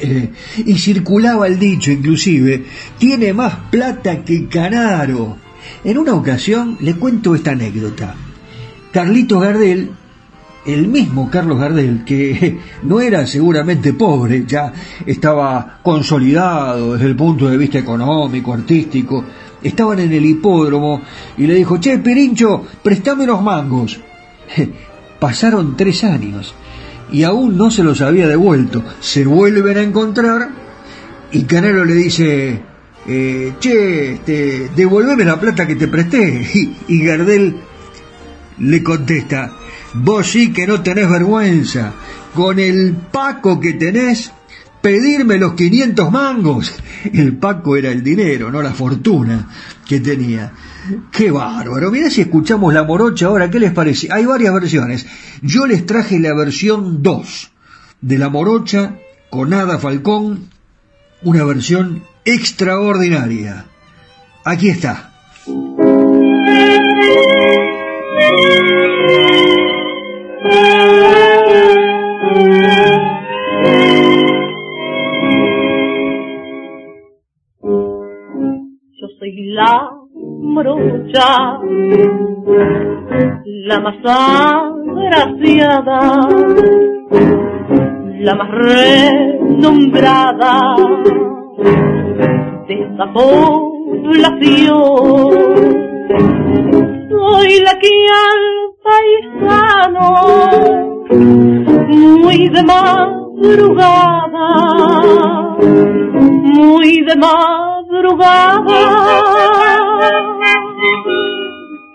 [0.00, 0.30] Eh,
[0.64, 2.64] y circulaba el dicho inclusive,
[2.98, 5.49] tiene más plata que Canaro.
[5.84, 8.14] En una ocasión le cuento esta anécdota.
[8.92, 9.90] Carlito Gardel
[10.66, 14.72] el mismo Carlos Gardel, que no era seguramente pobre, ya
[15.06, 19.24] estaba consolidado desde el punto de vista económico, artístico,
[19.62, 21.00] estaban en el hipódromo
[21.38, 24.00] y le dijo, che, Pirincho, préstame unos mangos.
[25.20, 26.54] Pasaron tres años
[27.12, 28.82] y aún no se los había devuelto.
[29.00, 30.48] Se vuelven a encontrar
[31.32, 32.62] y Canelo le dice,
[33.12, 36.46] eh, che, este, devuélveme la plata que te presté.
[36.54, 37.56] Y, y Gardel
[38.58, 39.52] le contesta,
[39.94, 41.92] vos sí que no tenés vergüenza,
[42.34, 44.32] con el paco que tenés,
[44.80, 46.72] pedirme los 500 mangos.
[47.12, 49.48] El paco era el dinero, no la fortuna
[49.88, 50.52] que tenía.
[51.10, 51.90] Qué bárbaro.
[51.90, 54.08] Mirá si escuchamos la morocha ahora, ¿qué les parece?
[54.10, 55.06] Hay varias versiones.
[55.40, 57.50] Yo les traje la versión 2
[58.02, 58.96] de la morocha
[59.30, 60.50] con Ada Falcón,
[61.22, 63.64] una versión extraordinaria.
[64.44, 65.10] Aquí está.
[79.00, 79.90] Yo soy la
[80.42, 81.58] morocha,
[83.44, 83.96] la más
[84.86, 86.28] agraciada,
[88.20, 88.50] la más
[89.60, 90.76] renombrada
[91.60, 93.50] de esta población.
[97.08, 97.88] Soy la que
[98.28, 98.44] al
[98.82, 100.06] paisano,
[101.88, 104.48] muy de madrugada,
[106.42, 108.80] muy de madrugada,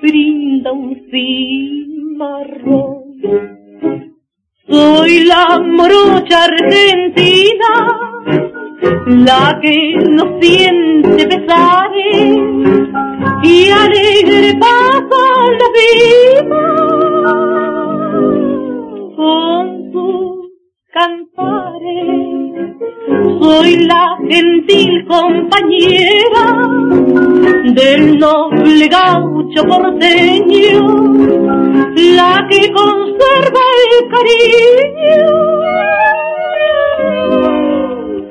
[0.01, 3.03] brinda un cimarrón.
[4.67, 7.71] Soy la morocha argentina,
[8.81, 12.37] la que no siente pesares
[13.43, 15.21] y alegre pasa
[15.59, 16.61] la vida
[19.15, 20.49] con sus
[20.91, 22.25] cantares.
[23.41, 26.45] Soy la gentil compañera
[27.73, 30.79] del noble gaucho porteño,
[31.95, 35.55] la que conserva el cariño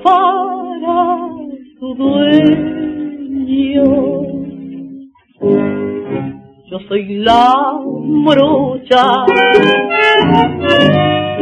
[0.05, 1.29] para
[1.81, 3.85] su dueño.
[6.71, 9.05] Yo soy la morocha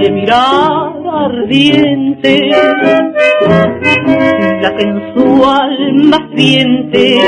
[0.00, 2.50] de mirada ardiente,
[4.62, 7.18] la que en su alma siente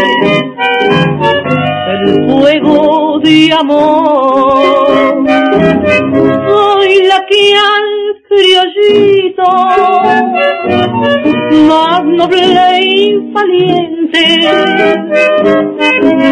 [1.91, 5.25] el fuego de amor.
[6.49, 7.55] Soy la que
[8.29, 9.43] criollito
[11.69, 14.25] más noble y valiente,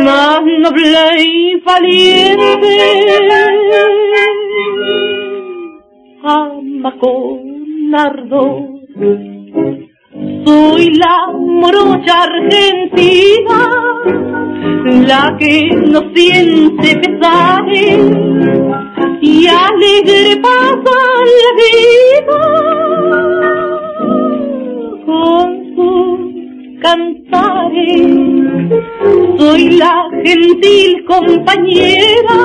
[0.04, 2.92] más noble y valiente
[6.24, 8.62] ama con ardor.
[10.44, 13.70] Soy la morocha argentina,
[15.06, 17.98] la que no siente pesares
[19.22, 20.98] y alegre pasa
[21.38, 22.40] la vida
[25.06, 25.46] con
[25.76, 26.18] sus
[26.82, 28.02] cantares.
[29.38, 29.94] Soy la
[30.24, 32.40] gentil compañera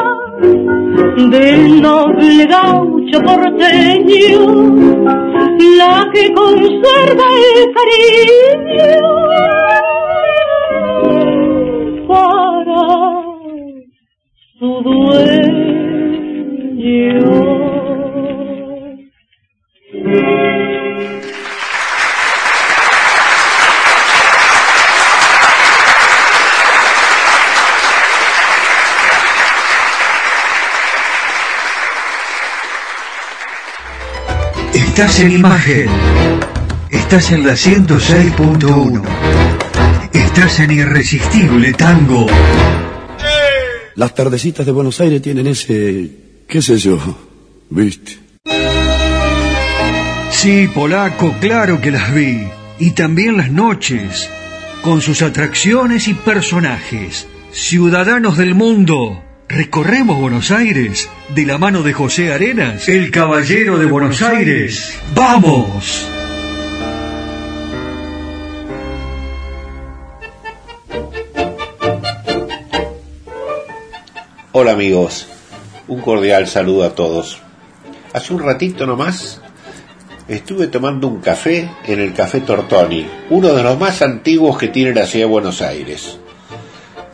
[1.32, 4.40] del noble gaucho porteño,
[5.80, 9.02] la que conserva el cariño
[12.08, 12.82] para
[14.60, 15.67] su dueño.
[34.74, 35.90] Estás en imagen.
[36.90, 39.04] Estás en la 106.1.
[40.14, 42.28] Estás en Irresistible Tango.
[43.96, 46.98] Las tardecitas de Buenos Aires tienen ese, qué sé yo,
[47.70, 48.20] viste.
[50.32, 52.48] Sí, polaco, claro que las vi.
[52.80, 54.30] Y también las noches,
[54.84, 57.28] con sus atracciones y personajes.
[57.52, 63.88] Ciudadanos del mundo, recorremos Buenos Aires de la mano de José Arenas, el caballero de
[63.88, 64.98] Buenos Aires.
[65.16, 66.08] ¡Vamos!
[74.52, 75.28] Hola amigos,
[75.88, 77.40] un cordial saludo a todos.
[78.14, 79.42] Hace un ratito nomás
[80.28, 84.94] estuve tomando un café en el Café Tortoni, uno de los más antiguos que tiene
[84.94, 86.18] la ciudad de Buenos Aires.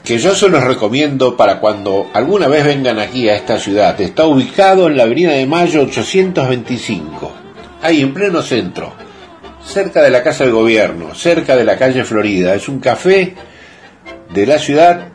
[0.04, 4.00] Que yo se los recomiendo para cuando alguna vez vengan aquí a esta ciudad.
[4.02, 7.32] Está ubicado en la Avenida de Mayo 825,
[7.82, 8.94] ahí en pleno centro,
[9.64, 12.54] cerca de la Casa del Gobierno, cerca de la calle Florida.
[12.54, 13.36] Es un café
[14.34, 15.13] de la ciudad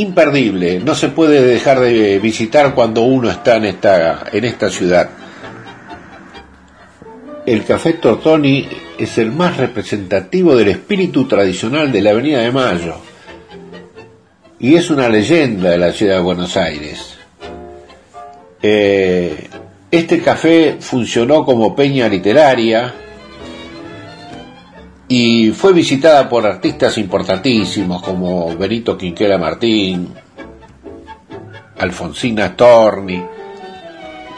[0.00, 5.10] imperdible, no se puede dejar de visitar cuando uno está en esta, en esta ciudad.
[7.46, 8.68] El Café Tortoni
[8.98, 12.96] es el más representativo del espíritu tradicional de la Avenida de Mayo
[14.58, 17.16] y es una leyenda de la ciudad de Buenos Aires.
[18.62, 19.48] Eh,
[19.90, 22.92] este café funcionó como peña literaria
[25.08, 30.12] y fue visitada por artistas importantísimos como Benito Quinquera Martín,
[31.78, 33.22] Alfonsina Storni,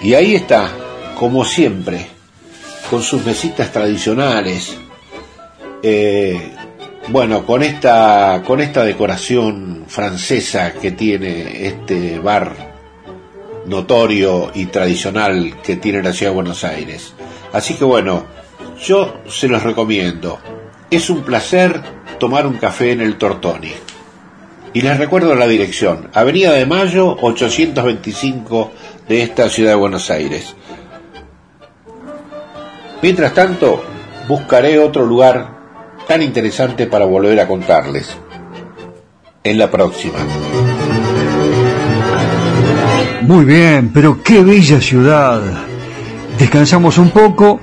[0.03, 0.71] y ahí está,
[1.19, 2.07] como siempre,
[2.89, 4.77] con sus mesitas tradicionales,
[5.83, 6.53] eh,
[7.09, 12.71] bueno, con esta, con esta decoración francesa que tiene este bar
[13.67, 17.13] notorio y tradicional que tiene la ciudad de Buenos Aires.
[17.53, 18.25] Así que bueno,
[18.85, 20.39] yo se los recomiendo.
[20.91, 21.81] Es un placer
[22.19, 23.73] tomar un café en el Tortoni.
[24.73, 28.73] Y les recuerdo la dirección, Avenida de Mayo 825
[29.09, 30.57] de esta ciudad de Buenos Aires.
[33.03, 33.85] Mientras tanto,
[34.27, 35.59] buscaré otro lugar
[36.09, 38.17] tan interesante para volver a contarles.
[39.45, 40.19] En la próxima.
[43.23, 45.41] Muy bien, pero qué bella ciudad.
[46.37, 47.61] Descansamos un poco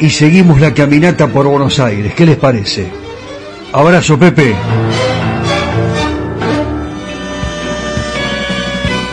[0.00, 2.14] y seguimos la caminata por Buenos Aires.
[2.14, 2.88] ¿Qué les parece?
[3.72, 4.54] Abrazo, Pepe.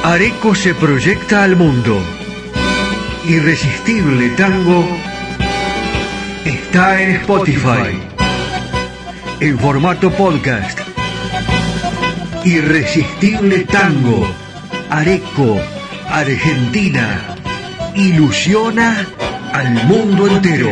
[0.04, 2.02] Areco se proyecta al mundo.
[3.28, 4.88] Irresistible Tango
[6.46, 8.00] está en Spotify.
[9.42, 10.80] En formato podcast.
[12.46, 14.26] Irresistible Tango.
[14.90, 15.60] Areco,
[16.10, 17.36] Argentina.
[17.94, 19.06] Ilusiona
[19.54, 20.72] al mundo entero.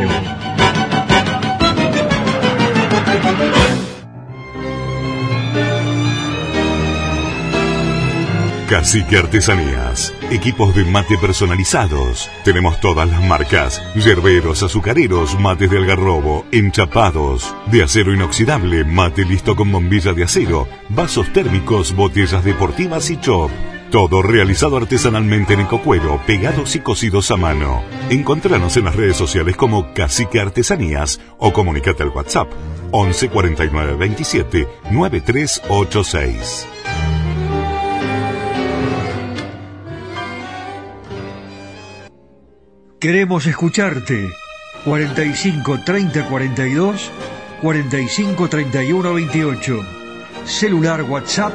[8.70, 10.12] Cacique Artesanías.
[10.32, 12.30] Equipos de mate personalizados.
[12.44, 13.82] Tenemos todas las marcas.
[13.96, 20.68] Yerberos, azucareros, mates de algarrobo, enchapados, de acero inoxidable, mate listo con bombilla de acero,
[20.90, 23.52] vasos térmicos, botellas deportivas y chop.
[23.96, 27.82] Todo realizado artesanalmente en ecocuero, pegados y cosidos a mano.
[28.10, 32.50] Encontranos en las redes sociales como Cacique Artesanías o comunícate al WhatsApp
[32.92, 36.68] 11 49 27 9386.
[43.00, 44.30] Queremos escucharte.
[44.84, 47.12] 45 30 42
[47.62, 49.80] 45 31 28.
[50.44, 51.54] Celular WhatsApp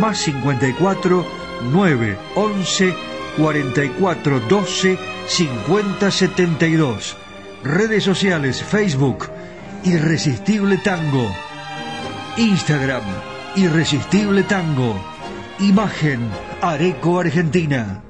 [0.00, 2.94] más 54 9 11
[3.38, 7.16] 44 12 50 72.
[7.62, 9.28] Redes sociales Facebook
[9.84, 11.26] Irresistible Tango.
[12.36, 13.02] Instagram
[13.56, 14.94] Irresistible Tango.
[15.60, 16.20] Imagen
[16.62, 18.07] Areco Argentina.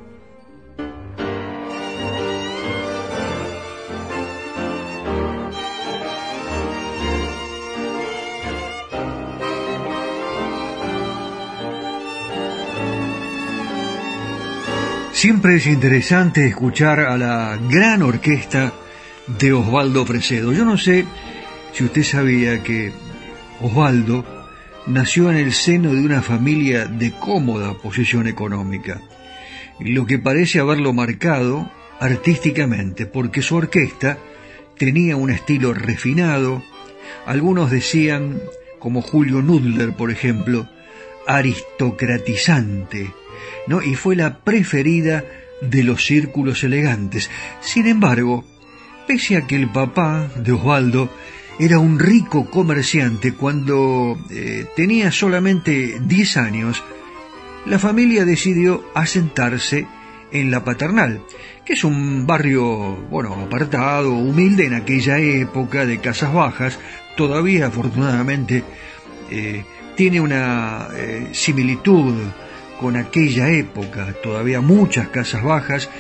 [15.19, 18.73] Siempre es interesante escuchar a la gran orquesta
[19.27, 20.53] de Osvaldo Fresedo.
[20.53, 21.07] Yo no sé
[21.73, 22.93] si usted sabía que
[23.61, 24.25] Osvaldo
[24.87, 29.01] nació en el seno de una familia de cómoda posición económica,
[29.81, 34.19] lo que parece haberlo marcado artísticamente, porque su orquesta
[34.79, 36.63] tenía un estilo refinado,
[37.27, 38.41] algunos decían,
[38.79, 40.69] como Julio Nudler, por ejemplo,
[41.27, 43.13] aristocratizante,
[43.69, 43.83] ¿no?
[43.83, 45.25] y fue la preferida
[45.61, 47.31] de los círculos elegantes.
[47.61, 48.45] Sin embargo,
[49.07, 51.11] pese a que el papá de Osvaldo
[51.59, 56.83] era un rico comerciante cuando eh, tenía solamente 10 años,
[57.67, 59.87] la familia decidió asentarse
[60.31, 61.23] en la paternal,
[61.65, 66.79] que es un barrio, bueno, apartado, humilde en aquella época de casas bajas,
[67.17, 68.63] todavía afortunadamente
[69.31, 69.65] eh,
[69.97, 72.15] tiene una eh, similitud
[72.81, 75.91] con aquella época, todavía muchas casas bajas,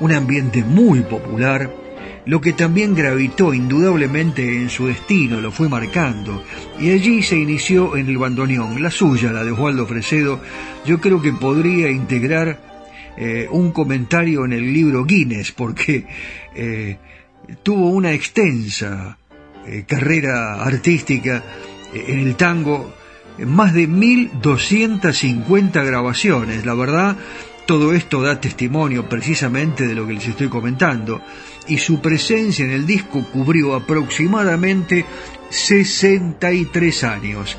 [0.00, 1.70] un ambiente muy popular,
[2.24, 6.44] lo que también gravitó indudablemente en su destino, lo fue marcando,
[6.78, 10.40] y allí se inició en el bandoneón, la suya, la de Osvaldo Fresedo,
[10.86, 12.72] yo creo que podría integrar
[13.16, 16.06] eh, un comentario en el libro Guinness, porque
[16.54, 16.96] eh,
[17.62, 19.18] tuvo una extensa
[19.66, 21.42] eh, carrera artística
[21.92, 22.94] en el tango,
[23.38, 26.66] más de 1250 grabaciones.
[26.66, 27.16] La verdad,
[27.66, 31.22] todo esto da testimonio precisamente de lo que les estoy comentando.
[31.68, 35.04] Y su presencia en el disco cubrió aproximadamente
[35.50, 37.56] 63 años.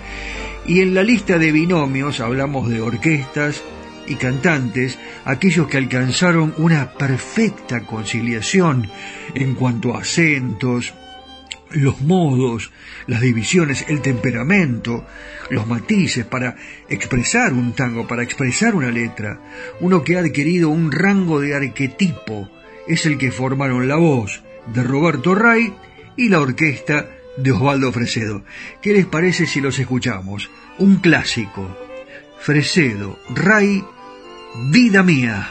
[0.65, 3.61] Y en la lista de binomios hablamos de orquestas
[4.07, 8.89] y cantantes, aquellos que alcanzaron una perfecta conciliación
[9.33, 10.93] en cuanto a acentos,
[11.73, 12.71] los modos,
[13.07, 15.05] las divisiones, el temperamento,
[15.49, 16.55] los matices para
[16.89, 19.39] expresar un tango, para expresar una letra.
[19.79, 22.49] Uno que ha adquirido un rango de arquetipo
[22.87, 24.43] es el que formaron la voz
[24.73, 25.73] de Roberto Ray
[26.15, 28.43] y la orquesta de Osvaldo Fresedo.
[28.81, 30.49] ¿Qué les parece si los escuchamos?
[30.77, 31.77] Un clásico.
[32.39, 33.83] Fresedo, Ray,
[34.69, 35.49] Vida Mía.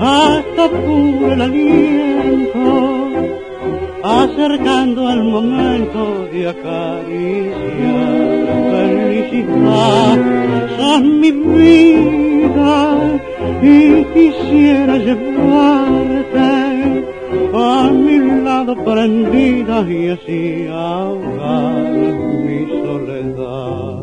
[0.00, 3.10] hasta puro el aliento,
[4.02, 8.22] acercando al momento de acariciar
[8.72, 10.18] felicidad.
[10.76, 13.20] Sos mi vida
[13.62, 16.42] y quisiera llevarte
[17.54, 21.92] a mi lado prendida y así ahogar
[22.44, 24.02] mi soledad.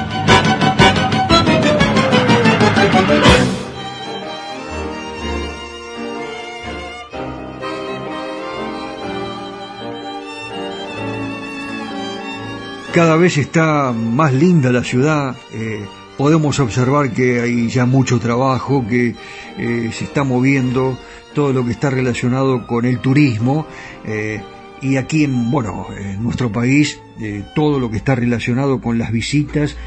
[12.93, 15.35] Cada vez está más linda la ciudad.
[15.53, 15.85] Eh,
[16.17, 19.15] podemos observar que hay ya mucho trabajo, que
[19.57, 20.97] eh, se está moviendo
[21.33, 23.65] todo lo que está relacionado con el turismo.
[24.05, 24.41] Eh,
[24.81, 29.11] y aquí en, bueno, en nuestro país, eh, todo lo que está relacionado con las
[29.13, 29.77] visitas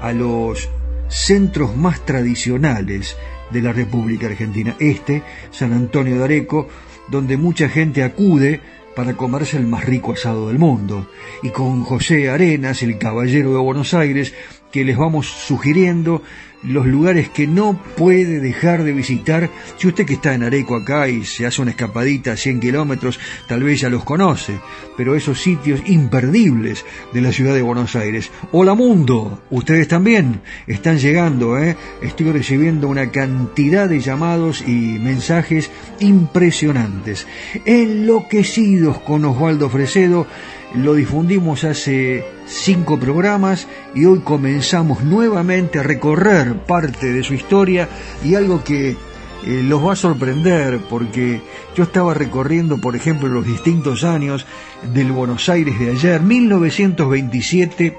[0.00, 0.68] a los
[1.08, 3.16] centros más tradicionales
[3.50, 4.76] de la República Argentina.
[4.78, 6.68] Este, San Antonio de Areco,
[7.08, 8.60] donde mucha gente acude
[8.94, 11.08] para comerse el más rico asado del mundo.
[11.42, 14.34] Y con José Arenas, el caballero de Buenos Aires,
[14.72, 16.22] que les vamos sugiriendo
[16.62, 19.50] los lugares que no puede dejar de visitar.
[19.76, 23.18] Si usted que está en Areco acá y se hace una escapadita a 100 kilómetros,
[23.48, 24.58] tal vez ya los conoce,
[24.96, 28.30] pero esos sitios imperdibles de la ciudad de Buenos Aires.
[28.52, 31.76] Hola mundo, ustedes también están llegando, ¿eh?
[32.00, 35.70] Estoy recibiendo una cantidad de llamados y mensajes
[36.00, 37.26] impresionantes.
[37.64, 40.26] Enloquecidos con Osvaldo Fresedo,
[40.74, 47.88] lo difundimos hace cinco programas y hoy comenzamos nuevamente a recorrer parte de su historia
[48.24, 48.96] y algo que eh,
[49.44, 51.42] los va a sorprender porque
[51.76, 54.46] yo estaba recorriendo, por ejemplo, los distintos años
[54.94, 57.96] del Buenos Aires de ayer, 1927,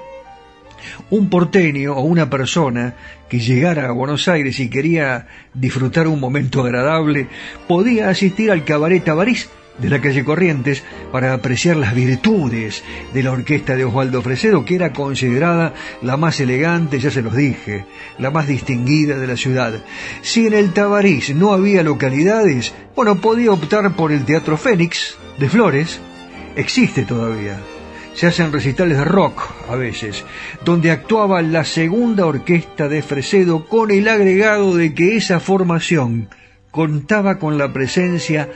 [1.10, 2.94] un porteño o una persona
[3.28, 7.28] que llegara a Buenos Aires y quería disfrutar un momento agradable
[7.66, 9.48] podía asistir al cabaret Tabarís
[9.78, 14.76] de la calle Corrientes para apreciar las virtudes de la orquesta de Osvaldo Fresedo, que
[14.76, 17.84] era considerada la más elegante, ya se los dije,
[18.18, 19.74] la más distinguida de la ciudad.
[20.22, 25.48] Si en el Tabarís no había localidades, bueno, podía optar por el Teatro Fénix de
[25.48, 26.00] Flores,
[26.56, 27.58] existe todavía.
[28.14, 30.24] Se hacen recitales de rock a veces,
[30.64, 36.28] donde actuaba la segunda orquesta de Fresedo con el agregado de que esa formación
[36.70, 38.48] contaba con la presencia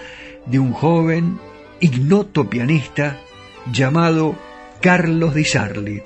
[0.51, 1.39] de un joven
[1.81, 3.21] ignoto pianista
[3.73, 4.37] llamado
[4.81, 6.03] Carlos Di Sarli.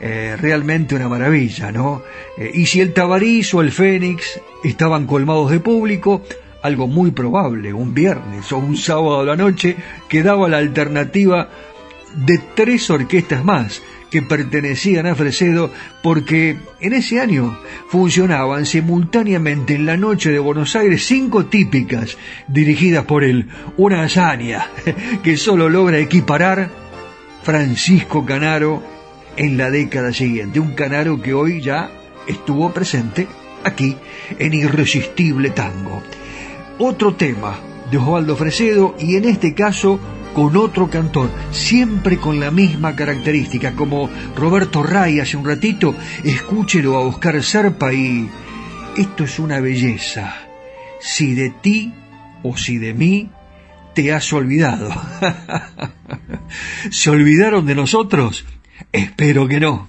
[0.00, 2.02] Eh, realmente una maravilla, ¿no?
[2.36, 6.22] Eh, y si el Tabarís o el Fénix estaban colmados de público,
[6.62, 9.76] algo muy probable, un viernes o un sábado a la noche,
[10.08, 11.48] quedaba la alternativa
[12.14, 13.82] de tres orquestas más
[14.12, 17.58] que pertenecían a Fresedo porque en ese año
[17.88, 23.48] funcionaban simultáneamente en la noche de Buenos Aires cinco típicas dirigidas por él,
[23.78, 24.68] una hazaña
[25.24, 26.68] que solo logra equiparar
[27.42, 28.82] Francisco Canaro
[29.38, 31.90] en la década siguiente, un Canaro que hoy ya
[32.26, 33.26] estuvo presente
[33.64, 33.96] aquí
[34.38, 36.02] en Irresistible Tango.
[36.78, 37.58] Otro tema
[37.90, 39.98] de Osvaldo Fresedo y en este caso
[40.34, 46.96] con otro cantor, siempre con la misma característica, como Roberto Ray hace un ratito, escúchelo
[46.96, 48.28] a Oscar Serpa y
[48.96, 50.34] esto es una belleza.
[51.00, 51.92] Si de ti
[52.42, 53.30] o si de mí
[53.94, 54.90] te has olvidado.
[56.90, 58.44] ¿Se olvidaron de nosotros?
[58.92, 59.88] Espero que no.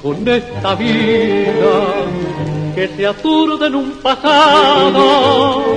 [0.00, 2.04] ¿Qué haré con esta vida
[2.74, 5.72] que se aturde en un pasado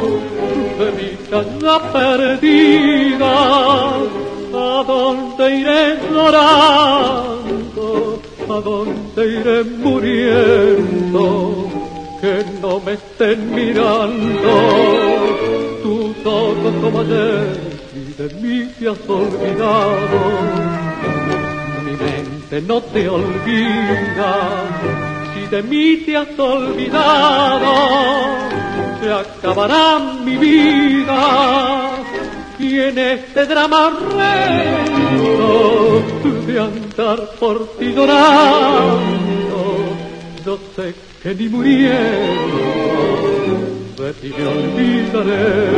[0.80, 3.34] de vida ya perdida?
[4.54, 7.42] ¿A dónde iré llorando?
[8.60, 11.70] dónde iré muriendo,
[12.20, 14.52] que no me estén mirando
[15.84, 17.58] tus ojos como ayer
[17.96, 20.91] y de mí te has olvidado.
[22.52, 24.68] Mente no te olvida,
[25.34, 27.74] si de mí te has olvidado,
[29.00, 31.92] se acabará mi vida
[32.60, 35.32] y en este drama horrendo
[36.46, 38.36] de andar por ti llorando,
[40.46, 40.94] yo sé
[41.24, 41.94] que ni muriendo
[43.98, 45.72] de ti me olvidaré.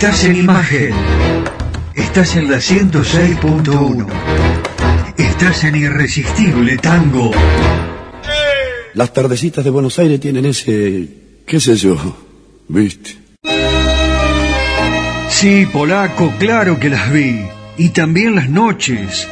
[0.00, 0.94] Estás en imagen.
[1.92, 4.06] Estás en la 106.1.
[5.16, 7.32] Estás en Irresistible Tango.
[8.94, 11.08] Las tardecitas de Buenos Aires tienen ese,
[11.44, 12.16] qué sé yo,
[12.68, 13.16] viste.
[15.30, 17.40] Sí, polaco, claro que las vi.
[17.76, 19.26] Y también las noches,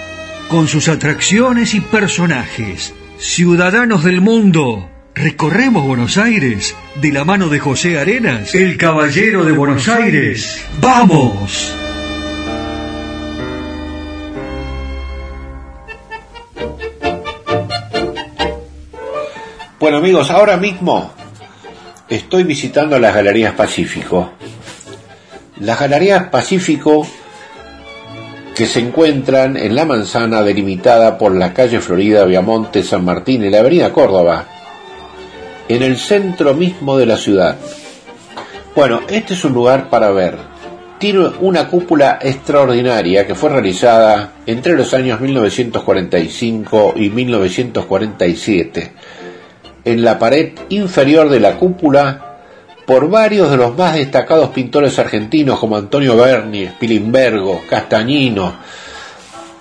[0.48, 2.92] con sus atracciones y personajes.
[3.18, 4.90] Ciudadanos del mundo.
[5.18, 10.62] Recorremos Buenos Aires de la mano de José Arenas, el caballero de Buenos Aires.
[10.78, 11.74] ¡Vamos!
[19.80, 21.14] Bueno amigos, ahora mismo
[22.10, 24.32] estoy visitando las Galerías Pacífico.
[25.60, 27.06] Las Galerías Pacífico
[28.54, 33.48] que se encuentran en la manzana delimitada por la calle Florida, Viamonte, San Martín y
[33.48, 34.48] la avenida Córdoba,
[35.68, 37.56] en el centro mismo de la ciudad.
[38.74, 40.36] Bueno, este es un lugar para ver.
[40.98, 48.92] Tiene una cúpula extraordinaria que fue realizada entre los años 1945 y 1947
[49.84, 52.38] en la pared inferior de la cúpula
[52.86, 58.54] por varios de los más destacados pintores argentinos como Antonio Berni, Spilimbergo, Castañino.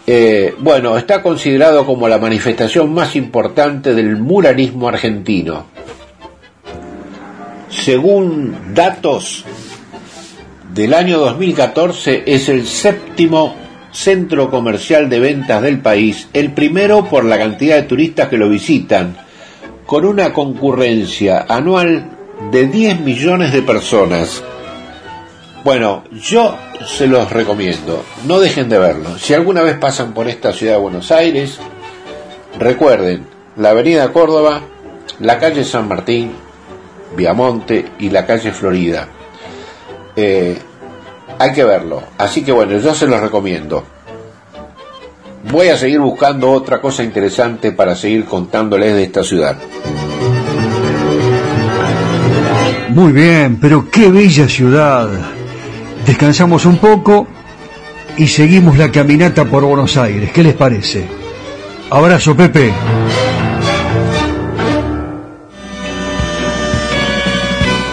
[0.08, 5.75] Eh, bueno, está considerado como la manifestación más importante del muralismo argentino
[7.76, 9.46] según datos
[10.74, 13.56] del año 2014, es el séptimo
[13.92, 18.50] centro comercial de ventas del país, el primero por la cantidad de turistas que lo
[18.50, 19.18] visitan,
[19.86, 22.10] con una concurrencia anual
[22.52, 24.44] de 10 millones de personas.
[25.64, 29.18] Bueno, yo se los recomiendo, no dejen de verlo.
[29.18, 31.58] Si alguna vez pasan por esta ciudad de Buenos Aires,
[32.60, 34.62] recuerden la Avenida Córdoba,
[35.20, 36.34] la calle San Martín,
[37.16, 39.08] Viamonte y la calle Florida.
[40.16, 40.58] Eh,
[41.38, 42.02] hay que verlo.
[42.18, 43.84] Así que bueno, yo se los recomiendo.
[45.52, 49.58] Voy a seguir buscando otra cosa interesante para seguir contándoles de esta ciudad.
[52.90, 55.10] Muy bien, pero qué bella ciudad.
[56.06, 57.28] Descansamos un poco
[58.18, 60.32] y seguimos la caminata por Buenos Aires.
[60.32, 61.06] ¿Qué les parece?
[61.90, 62.74] Abrazo, Pepe.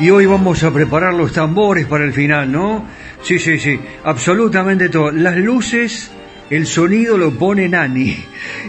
[0.00, 2.84] Y hoy vamos a preparar los tambores para el final, ¿no?
[3.22, 5.10] Sí, sí, sí, absolutamente todo.
[5.10, 6.12] Las luces,
[6.50, 8.16] el sonido lo pone Nani.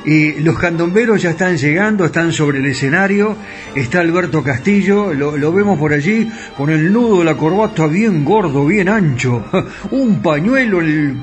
[0.06, 3.38] Y los candomberos ya están llegando, están sobre el escenario.
[3.76, 8.26] Está Alberto Castillo, lo, lo vemos por allí, con el nudo de la corbata bien
[8.26, 9.46] gordo, bien ancho.
[9.92, 11.18] Un pañuelo en el,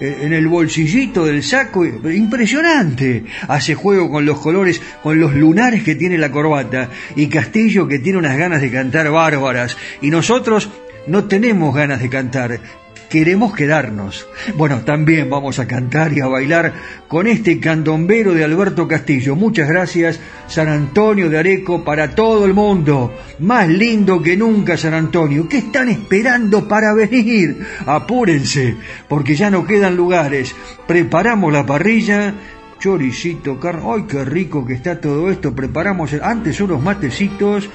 [0.00, 3.24] eh, en el bolsillito del saco, impresionante.
[3.48, 6.90] Hace juego con los colores, con los lunares que tiene la corbata.
[7.16, 9.76] Y Castillo que tiene unas ganas de cantar bárbaras.
[10.00, 10.70] Y nosotros
[11.06, 12.60] no tenemos ganas de cantar
[13.08, 14.26] queremos quedarnos.
[14.56, 16.72] Bueno, también vamos a cantar y a bailar
[17.08, 19.36] con este candombero de Alberto Castillo.
[19.36, 23.14] Muchas gracias, San Antonio de Areco, para todo el mundo.
[23.38, 25.48] Más lindo que nunca, San Antonio.
[25.48, 27.66] ¿Qué están esperando para venir?
[27.86, 28.76] Apúrense,
[29.08, 30.54] porque ya no quedan lugares.
[30.86, 32.34] Preparamos la parrilla
[32.78, 33.82] choricito, carne.
[33.94, 35.54] ¡Ay, qué rico que está todo esto!
[35.54, 37.68] Preparamos antes unos matecitos,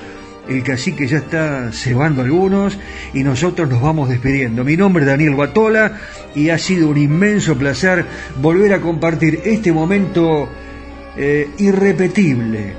[0.48, 2.78] el cacique ya está cebando algunos
[3.14, 4.64] y nosotros nos vamos despidiendo.
[4.64, 6.00] Mi nombre es Daniel Guatola
[6.36, 8.06] y ha sido un inmenso placer
[8.42, 10.50] volver a compartir este momento
[11.18, 12.74] eh, irrepetible,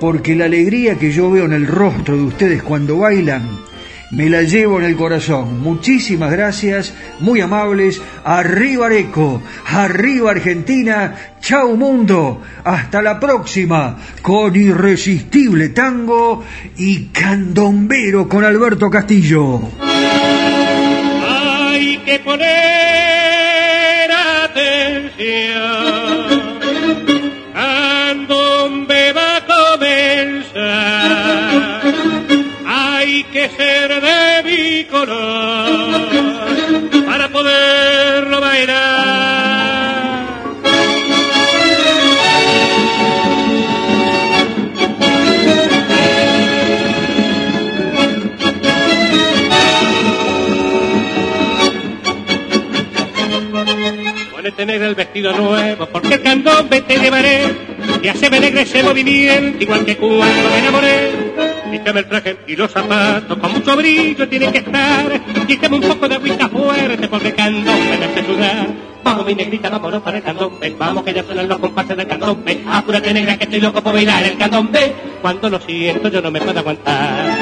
[0.00, 3.46] porque la alegría que yo veo en el rostro de ustedes cuando bailan,
[4.10, 5.60] me la llevo en el corazón.
[5.60, 8.00] Muchísimas gracias, muy amables.
[8.24, 16.44] Arriba Areco, arriba Argentina, chau mundo, hasta la próxima, con Irresistible Tango
[16.76, 19.60] y Candombero con Alberto Castillo.
[21.28, 24.10] Hay que poner
[24.44, 25.76] atención.
[27.52, 30.96] Candombe va a comenzar.
[32.66, 33.75] Hay que ser
[34.84, 36.10] color
[37.06, 39.16] para poderlo bailar.
[54.30, 57.54] Ponete negra el vestido nuevo, porque el candombe te llevaré.
[58.02, 61.55] Y haceme negra ese movimiento, igual que cuando me enamoré.
[61.76, 65.20] Quítame el traje y los zapatos, con mucho brillo tienen que estar.
[65.46, 68.66] Quítame un poco de agüita fuerte, porque el candombe me hace sudar.
[69.04, 70.74] Vamos mi negrita, vámonos para el candombe.
[70.78, 72.64] Vamos que ya suenan los compases del candombe.
[72.66, 74.94] Apúrate negra que estoy loco por bailar el candombe.
[75.20, 77.36] Cuando lo siento yo no me puedo aguantar.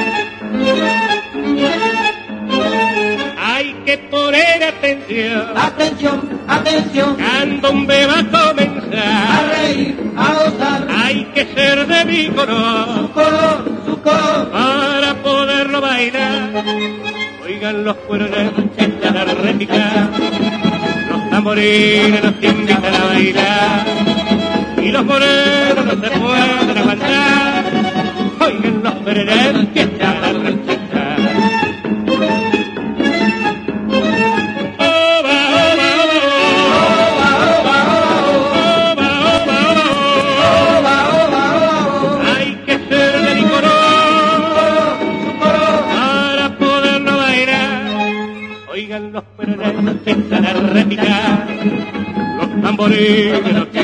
[3.41, 5.47] Hay que poner atención.
[5.55, 8.99] Atención, atención, Candombe va a comenzar.
[8.99, 15.81] a reír, a gozar, Hay que ser de mi color su color, color, para poderlo
[15.81, 16.63] bailar.
[17.43, 20.09] Oigan los cueros de la réplica,
[21.09, 23.85] los tamborines nos invitan a bailar
[24.81, 27.63] y los morenos no se pueden aguantar.
[28.39, 29.94] Oigan los perenes que
[52.95, 53.83] los que